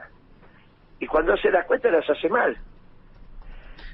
Y 0.98 1.06
cuando 1.06 1.36
se 1.36 1.50
da 1.50 1.64
cuenta 1.64 1.90
las 1.90 2.08
hace 2.10 2.28
mal. 2.28 2.58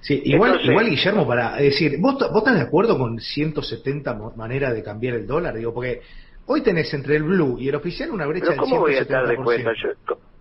Sí, 0.06 0.22
igual, 0.24 0.50
Entonces- 0.52 0.70
igual 0.70 0.86
Guillermo, 0.88 1.26
para 1.26 1.56
decir, 1.56 1.96
¿vos, 1.98 2.14
¿vos 2.14 2.36
estás 2.38 2.54
de 2.54 2.60
acuerdo 2.60 2.96
con 2.96 3.18
170 3.18 4.14
mo- 4.14 4.32
maneras 4.36 4.72
de 4.72 4.82
cambiar 4.84 5.14
el 5.16 5.26
dólar? 5.26 5.54
Digo, 5.54 5.74
porque 5.74 6.00
hoy 6.46 6.60
tenés 6.62 6.94
entre 6.94 7.16
el 7.16 7.24
blue 7.24 7.56
y 7.58 7.68
el 7.68 7.74
oficial 7.74 8.10
una 8.12 8.24
brecha 8.26 8.46
Pero 8.50 8.52
del 8.52 8.60
¿cómo 8.60 8.78
voy 8.82 8.92
a 8.94 8.98
170%. 8.98 9.02
estar 9.02 9.26
de 9.26 9.36
cuenta? 9.36 9.72
Yo, 9.82 9.88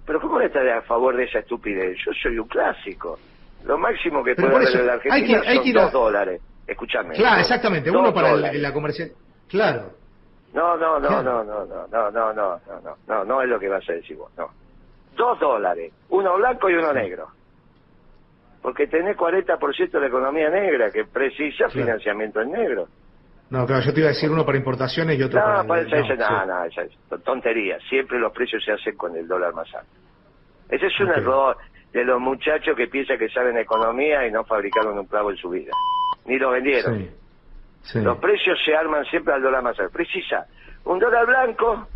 pero 0.05 0.21
¿cómo 0.21 0.33
voy 0.35 0.43
a 0.43 0.47
estar 0.47 0.67
a 0.69 0.81
favor 0.83 1.15
de 1.17 1.23
esa 1.23 1.39
estupidez? 1.39 1.97
Yo 2.05 2.11
soy 2.21 2.37
un 2.37 2.47
clásico. 2.47 3.17
Lo 3.65 3.77
máximo 3.79 4.23
que 4.23 4.35
por 4.35 4.53
haber 4.53 4.67
en 4.67 4.85
la 4.85 4.93
hay 4.93 4.99
Argentina 4.99 5.41
que- 5.41 5.47
hay 5.47 5.55
son 5.55 5.63
que 5.63 5.69
ir 5.71 5.79
a- 5.79 5.81
dos 5.83 5.91
dólares. 5.93 6.41
Escúchame. 6.67 7.15
Claro, 7.15 7.41
exactamente, 7.41 7.89
uno 7.89 8.13
para 8.13 8.29
dólares. 8.31 8.61
la 8.61 8.71
comercial. 8.73 9.11
Claro. 9.49 9.93
No, 10.53 10.77
no, 10.77 10.99
no, 10.99 11.07
Claro. 11.07 11.23
no, 11.23 11.43
no, 11.43 11.65
no, 11.65 11.87
no, 11.87 12.11
no, 12.11 12.33
no, 12.33 12.33
no, 12.33 12.81
no, 12.83 12.97
no, 13.07 13.25
no 13.25 13.41
es 13.41 13.49
lo 13.49 13.59
que 13.59 13.67
vas 13.67 13.87
a 13.89 13.93
decir 13.93 14.15
vos, 14.15 14.31
no. 14.37 14.47
Dos 15.17 15.39
dólares, 15.39 15.91
uno 16.09 16.37
blanco 16.37 16.69
y 16.69 16.75
uno 16.75 16.93
negro. 16.93 17.27
Porque 18.65 18.87
tenés 18.87 19.15
40% 19.15 19.91
de 19.91 19.99
la 19.99 20.07
economía 20.07 20.49
negra 20.49 20.89
que 20.89 21.05
precisa 21.05 21.65
Claro. 21.67 21.71
financiamiento 21.71 22.41
en 22.41 22.51
negro. 22.51 22.87
No, 23.51 23.63
claro, 23.67 23.83
yo 23.83 23.93
te 23.93 23.99
iba 23.99 24.09
a 24.09 24.13
decir 24.13 24.31
uno 24.31 24.43
para 24.43 24.57
importaciones 24.57 25.19
y 25.19 25.21
otro 25.21 25.39
No, 25.39 25.45
para... 25.45 25.63
no, 25.63 25.75
ese- 25.75 26.15
no, 26.17 26.27
sí. 26.27 26.33
no, 26.47 26.63
esa 26.63 26.81
es 26.81 27.23
tontería. 27.23 27.77
Siempre 27.87 28.17
los 28.17 28.33
precios 28.33 28.65
se 28.65 28.71
hacen 28.71 28.97
con 28.97 29.15
el 29.15 29.27
dólar 29.27 29.53
más 29.53 29.71
alto. 29.75 29.91
Ese 30.67 30.87
es 30.87 30.99
un 30.99 31.09
error. 31.09 31.55
de 31.93 32.03
los 32.03 32.19
muchachos 32.19 32.75
que 32.75 32.87
piensan 32.87 33.19
que 33.19 33.29
saben 33.29 33.55
economía 33.59 34.25
y 34.27 34.31
no 34.31 34.43
fabricaron 34.45 34.97
un 34.97 35.05
clavo 35.05 35.29
en 35.29 35.37
su 35.37 35.49
vida. 35.49 35.71
Ni 36.25 36.39
lo 36.39 36.49
vendieron. 36.49 36.97
Sí. 36.97 37.09
Sí. 37.83 38.01
Los 38.01 38.17
precios 38.17 38.57
se 38.65 38.75
arman 38.75 39.05
siempre 39.05 39.31
al 39.35 39.43
dólar 39.43 39.61
más 39.61 39.79
alto. 39.79 39.93
Precisa 39.93 40.47
un 40.85 40.97
dólar 40.97 41.27
blanco, 41.27 41.87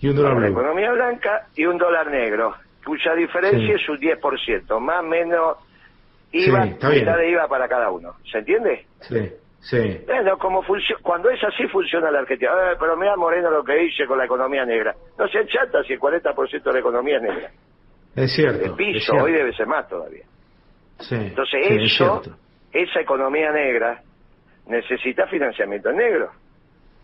Y 0.00 0.08
un 0.08 0.16
dólar 0.16 0.32
una 0.32 0.46
blue. 0.48 0.58
economía 0.58 0.90
blanca, 0.92 1.46
y 1.54 1.66
un 1.66 1.76
dólar 1.76 2.10
negro, 2.10 2.54
cuya 2.84 3.14
diferencia 3.14 3.74
es 3.76 3.88
un 3.90 3.98
10%, 3.98 4.80
más 4.80 5.00
o 5.00 5.02
menos 5.02 5.56
IVA, 6.44 6.62
Sí, 6.64 6.70
mitad 6.70 7.16
de 7.16 7.30
IVA 7.30 7.48
para 7.48 7.68
cada 7.68 7.90
uno. 7.90 8.14
¿Se 8.30 8.38
entiende? 8.38 8.86
Sí, 9.00 9.30
sí. 9.60 10.00
Bueno, 10.06 10.38
como 10.38 10.62
cuando 11.02 11.30
es 11.30 11.42
así 11.44 11.66
funciona 11.68 12.10
la 12.10 12.20
Argentina. 12.20 12.50
Eh, 12.72 12.76
pero 12.78 12.96
mira 12.96 13.16
Moreno 13.16 13.50
lo 13.50 13.64
que 13.64 13.84
hice 13.84 14.06
con 14.06 14.18
la 14.18 14.24
economía 14.24 14.64
negra. 14.64 14.94
No 15.18 15.26
se 15.28 15.46
chata 15.46 15.82
si 15.84 15.94
el 15.94 16.00
40% 16.00 16.62
de 16.62 16.72
la 16.72 16.78
economía 16.78 17.16
es 17.16 17.22
negra. 17.22 17.50
Es 18.14 18.34
cierto. 18.34 18.64
El 18.64 18.70
es 18.70 18.76
piso 18.76 19.12
cierto. 19.12 19.24
hoy 19.24 19.32
debe 19.32 19.52
ser 19.52 19.66
más 19.66 19.88
todavía. 19.88 20.24
Sí, 21.00 21.14
Entonces 21.14 21.66
sí, 21.66 21.74
eso, 21.84 22.22
esa 22.72 23.00
economía 23.00 23.52
negra, 23.52 24.00
necesita 24.66 25.26
financiamiento 25.26 25.90
en 25.90 25.96
negro. 25.96 26.30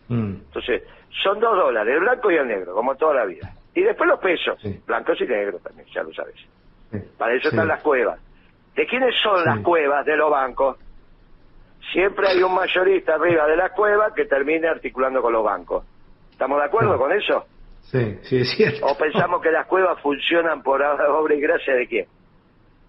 Mm, 0.09 0.35
Entonces, 0.47 0.83
son 1.23 1.39
dos 1.41 1.55
dólares, 1.57 1.95
el 1.95 2.01
blanco 2.01 2.31
y 2.31 2.37
el 2.37 2.49
negro, 2.49 2.75
como 2.75 2.95
toda 2.97 3.15
la 3.15 3.25
vida. 3.27 3.53
Y 3.75 3.83
después 3.83 4.09
los 4.09 4.19
pesos, 4.21 4.59
blancos 4.87 5.21
y 5.21 5.25
negros 5.27 5.63
también, 5.63 5.87
ya 5.95 6.03
lo 6.03 6.13
sabes. 6.13 6.35
Para 7.17 7.35
eso 7.35 7.49
están 7.49 7.69
las 7.69 7.83
cuevas. 7.83 8.19
¿De 8.75 8.87
quiénes 8.87 9.15
son 9.23 9.39
Sí. 9.39 9.45
las 9.47 9.59
cuevas? 9.61 10.05
De 10.07 10.17
los 10.17 10.31
bancos. 10.31 10.79
Siempre 11.93 12.29
hay 12.29 12.43
un 12.43 12.55
mayorista 12.55 13.15
arriba 13.15 13.47
de 13.47 13.57
las 13.57 13.73
cuevas 13.73 14.13
que 14.15 14.25
termine 14.25 14.69
articulando 14.69 15.21
con 15.21 15.33
los 15.33 15.45
bancos. 15.45 15.85
¿Estamos 16.31 16.59
de 16.59 16.65
acuerdo 16.65 16.93
Sí. 16.95 16.99
con 16.99 17.13
eso? 17.13 17.47
Sí, 17.83 18.19
sí, 18.23 18.39
es 18.39 18.51
cierto. 18.57 18.87
¿O 18.87 18.97
pensamos 18.97 19.43
que 19.43 19.51
las 19.51 19.67
cuevas 19.67 20.01
funcionan 20.01 20.63
por 20.63 20.81
obra 20.83 21.35
y 21.35 21.41
gracia 21.41 21.75
de 21.75 21.87
quién? 21.87 22.07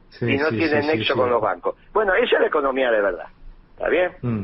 Sí, 0.10 0.32
y 0.32 0.38
no 0.38 0.46
sí, 0.50 0.58
tienen 0.60 0.86
nexo 0.88 1.16
con 1.16 1.30
los 1.30 1.42
bancos. 1.42 1.76
Bueno, 1.92 2.14
esa 2.14 2.36
es 2.36 2.42
la 2.42 2.48
economía 2.48 2.92
de 2.92 3.02
verdad. 3.02 3.28
¿Está 3.76 3.90
bien? 3.90 4.12
Mm, 4.22 4.44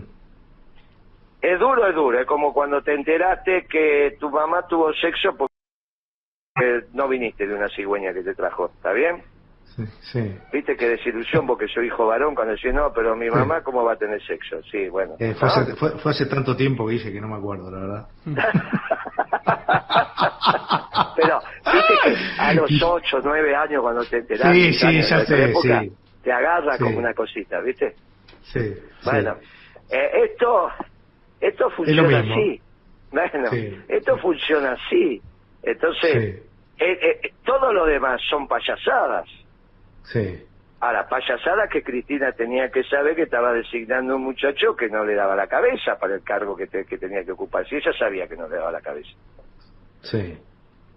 Es 1.41 1.57
duro, 1.57 1.87
es 1.87 1.95
duro. 1.95 2.19
Es 2.19 2.25
como 2.25 2.51
cuando 2.53 2.81
te 2.81 2.93
enteraste 2.93 3.65
que 3.67 4.17
tu 4.19 4.29
mamá 4.29 4.67
tuvo 4.67 4.91
sexo 4.93 5.37
porque 5.37 5.53
no 6.91 7.07
viniste 7.07 7.47
de 7.47 7.53
una 7.55 7.69
cigüeña 7.69 8.13
que 8.13 8.23
te 8.23 8.33
trajo. 8.35 8.71
¿Está 8.75 8.91
bien? 8.91 9.23
Sí, 9.75 9.83
sí. 10.11 10.35
Viste 10.51 10.75
qué 10.75 10.89
desilusión 10.89 11.47
porque 11.47 11.67
soy 11.67 11.87
hijo 11.87 12.07
varón 12.07 12.35
cuando 12.35 12.53
decía, 12.53 12.71
no, 12.71 12.91
pero 12.93 13.15
mi 13.15 13.29
mamá, 13.29 13.61
¿cómo 13.61 13.83
va 13.83 13.93
a 13.93 13.97
tener 13.97 14.21
sexo? 14.25 14.61
Sí, 14.71 14.89
bueno. 14.89 15.15
Eh, 15.19 15.33
fue, 15.33 15.47
hace, 15.47 15.75
fue, 15.75 15.91
fue 15.99 16.11
hace 16.11 16.25
tanto 16.25 16.55
tiempo 16.55 16.85
que 16.87 16.93
dije 16.93 17.11
que 17.11 17.21
no 17.21 17.27
me 17.27 17.35
acuerdo, 17.37 17.71
la 17.71 17.79
verdad. 17.79 18.07
pero, 21.15 21.39
viste 21.73 21.93
que 22.03 22.15
a 22.41 22.53
los 22.53 22.71
8, 22.81 23.19
9 23.23 23.55
años 23.55 23.81
cuando 23.81 24.03
te 24.05 24.17
enterás, 24.17 24.53
Sí, 24.53 24.73
sí, 24.73 25.01
ya 25.01 25.25
sé, 25.25 25.49
época, 25.49 25.81
sí. 25.81 25.91
te 26.23 26.31
agarra 26.31 26.77
como 26.77 26.97
una 26.97 27.13
cosita, 27.13 27.59
¿viste? 27.61 27.95
Sí, 28.43 28.73
Bueno, 29.05 29.35
eh, 29.89 30.11
esto 30.25 30.71
esto 31.41 31.69
funciona 31.71 32.19
así. 32.19 32.61
Bueno, 33.11 33.49
esto 33.87 34.17
funciona 34.17 34.73
así. 34.73 35.21
Entonces, 35.63 36.43
eh, 36.77 36.99
eh, 37.01 37.33
todo 37.43 37.73
lo 37.73 37.85
demás 37.85 38.21
son 38.29 38.47
payasadas. 38.47 39.27
Sí. 40.03 40.45
Ahora, 40.81 41.09
payasadas 41.09 41.69
que 41.69 41.83
Cristina 41.83 42.31
tenía 42.31 42.71
que 42.71 42.83
saber 42.85 43.13
que 43.13 43.23
estaba 43.23 43.51
designando 43.51 44.15
un 44.15 44.23
muchacho 44.23 44.77
que 44.77 44.87
no 44.87 45.03
le 45.03 45.13
daba 45.13 45.35
la 45.35 45.47
cabeza 45.47 45.97
para 45.99 46.15
el 46.15 46.23
cargo 46.23 46.55
que, 46.55 46.67
te- 46.67 46.85
que 46.85 46.97
tenía 46.97 47.25
que 47.25 47.33
ocupar. 47.33 47.67
Si 47.67 47.75
ella 47.75 47.91
sabía 47.99 48.27
que 48.29 48.37
no 48.37 48.47
le 48.47 48.55
daba 48.55 48.71
la 48.71 48.79
cabeza. 48.79 49.09
Sí. 50.03 50.37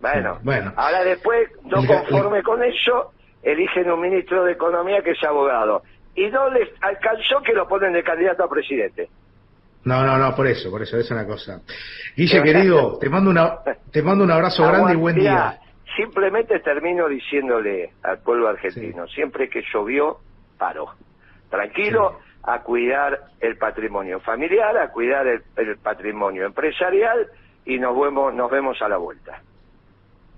Bueno, 0.01 0.38
bueno. 0.45 0.73
ahora 0.77 1.03
después, 1.03 1.49
no 1.65 1.85
conforme 1.85 2.43
con 2.45 2.62
eso, 2.62 3.12
eligen 3.43 3.91
un 3.91 4.01
ministro 4.01 4.45
de 4.45 4.53
Economía 4.53 5.03
que 5.03 5.12
es 5.12 5.25
abogado. 5.25 5.83
Y 6.15 6.29
no 6.31 6.49
les 6.51 6.69
alcanzó 6.81 7.43
que 7.43 7.53
lo 7.53 7.67
ponen 7.67 7.93
de 7.93 8.05
candidato 8.05 8.45
a 8.45 8.49
presidente. 8.49 9.09
No, 9.85 10.05
no, 10.05 10.17
no, 10.17 10.35
por 10.37 10.47
eso, 10.47 10.71
por 10.71 10.83
eso, 10.83 10.97
es 10.97 11.11
una 11.11 11.27
cosa. 11.27 11.61
Guille, 12.17 12.41
querido, 12.43 12.99
te 12.99 13.09
mando, 13.09 13.31
una, 13.31 13.59
te 13.91 14.01
mando 14.03 14.23
un 14.23 14.31
abrazo 14.31 14.62
grande 14.69 14.93
y 14.93 14.97
buen 14.97 15.17
día. 15.17 15.59
Simplemente 15.96 16.59
termino 16.61 17.09
diciéndole 17.09 17.90
al 18.02 18.18
pueblo 18.22 18.48
argentino, 18.48 19.07
siempre 19.09 19.48
que 19.48 19.62
llovió, 19.72 20.18
paró. 20.59 20.94
Tranquilo, 21.50 22.18
a 22.44 22.61
cuidar 22.62 23.18
el 23.40 23.57
patrimonio 23.59 24.20
familiar, 24.20 24.76
a 24.78 24.88
cuidar 24.90 25.26
el, 25.26 25.42
el 25.57 25.76
patrimonio 25.78 26.46
empresarial 26.46 27.26
y 27.64 27.78
nos 27.78 27.98
vemos, 27.98 28.35
nos 28.35 28.50
vemos 28.50 28.81
a 28.81 28.88
la 28.88 28.96
vuelta. 28.96 29.42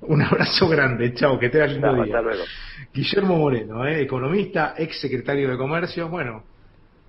Un 0.03 0.21
abrazo 0.23 0.69
grande, 0.69 1.15
chao, 1.15 1.39
que 1.39 1.49
tengas 1.49 1.73
lindo 1.73 1.87
Chao, 1.87 1.95
día. 2.05 2.05
hasta 2.05 2.21
luego. 2.23 2.45
Guillermo 2.93 3.37
Moreno, 3.39 3.87
¿eh? 3.87 4.03
economista, 4.03 4.75
ex 4.77 5.01
secretario 5.01 5.51
de 5.51 5.57
Comercio, 5.57 6.09
bueno, 6.09 6.43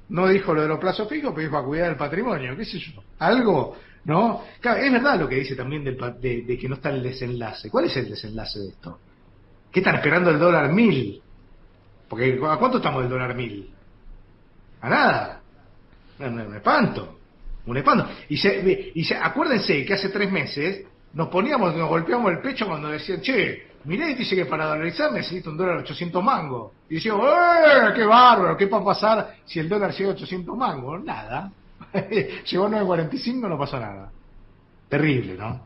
no 0.10 0.28
dijo 0.28 0.54
lo 0.54 0.62
de 0.62 0.68
los 0.68 0.80
plazos 0.80 1.10
fijos, 1.10 1.32
pero 1.34 1.48
dijo 1.48 1.58
a 1.58 1.65
cuidar 1.65 1.91
el 1.91 1.98
patrimonio, 1.98 2.56
qué 2.56 2.65
sé 2.65 2.80
yo, 2.80 3.04
algo, 3.20 3.76
¿no? 4.06 4.44
Claro, 4.60 4.82
es 4.82 4.91
verdad 4.91 5.20
lo 5.20 5.28
que 5.28 5.36
dice 5.36 5.56
también 5.56 5.84
del 5.84 5.98
de, 6.20 6.44
de 6.44 6.58
que 6.58 6.70
no 6.70 6.76
está 6.76 6.89
el 6.89 7.02
desenlace. 7.02 7.70
¿Cuál 7.70 7.86
es 7.86 7.98
el 7.98 8.10
desenlace 8.10 8.60
de 8.60 8.68
esto? 8.70 9.00
¿Qué 9.72 9.80
están 9.80 9.96
esperando 9.96 10.30
el 10.30 10.39
dólar 10.39 10.72
mil? 10.72 11.22
Porque 12.08 12.39
¿a 12.48 12.58
cuánto 12.58 12.78
estamos 12.78 13.02
del 13.02 13.10
dólar 13.10 13.36
mil? 13.36 13.70
A 14.82 14.89
nada. 14.89 15.41
Un 16.20 16.56
espanto. 16.56 17.18
Un 17.65 17.78
espanto. 17.78 18.08
Y, 18.30 18.38
se, 18.38 18.91
y 18.94 19.04
se, 19.04 19.15
acuérdense 19.15 19.84
que 19.86 19.94
hace 19.94 20.10
tres 20.10 20.32
meses 20.32 20.86
nos 21.13 21.30
poníamos, 21.30 21.76
nos 21.76 21.89
golpeamos 21.89 22.32
el 22.32 22.39
pecho 22.39 22.68
cuando 22.68 22.89
decían, 22.89 23.22
che, 23.22 23.68
mirá, 23.86 24.08
dice 24.08 24.36
que 24.36 24.45
para 24.45 24.65
dolarizar 24.65 25.12
necesita 25.12 25.50
un 25.50 25.58
dólar 25.58 25.78
800 25.78 26.24
mangos. 26.24 26.71
Y 26.89 26.95
decíamos, 26.95 27.28
¡eh, 27.28 27.93
qué 27.95 28.04
bárbaro! 28.04 28.58
¿Qué 28.58 28.65
va 28.65 28.80
a 28.80 28.84
pasar 28.84 29.36
si 29.45 29.60
el 29.60 29.69
dólar 29.69 29.91
llega 29.93 30.12
a 30.12 30.13
800 30.13 30.58
mangos? 30.58 31.04
Nada. 31.04 31.52
Llegó 31.93 32.65
a 32.65 32.69
9.45, 32.69 33.50
no 33.50 33.58
pasó 33.58 33.80
nada. 33.80 34.12
Terrible, 34.89 35.36
¿no? 35.36 35.62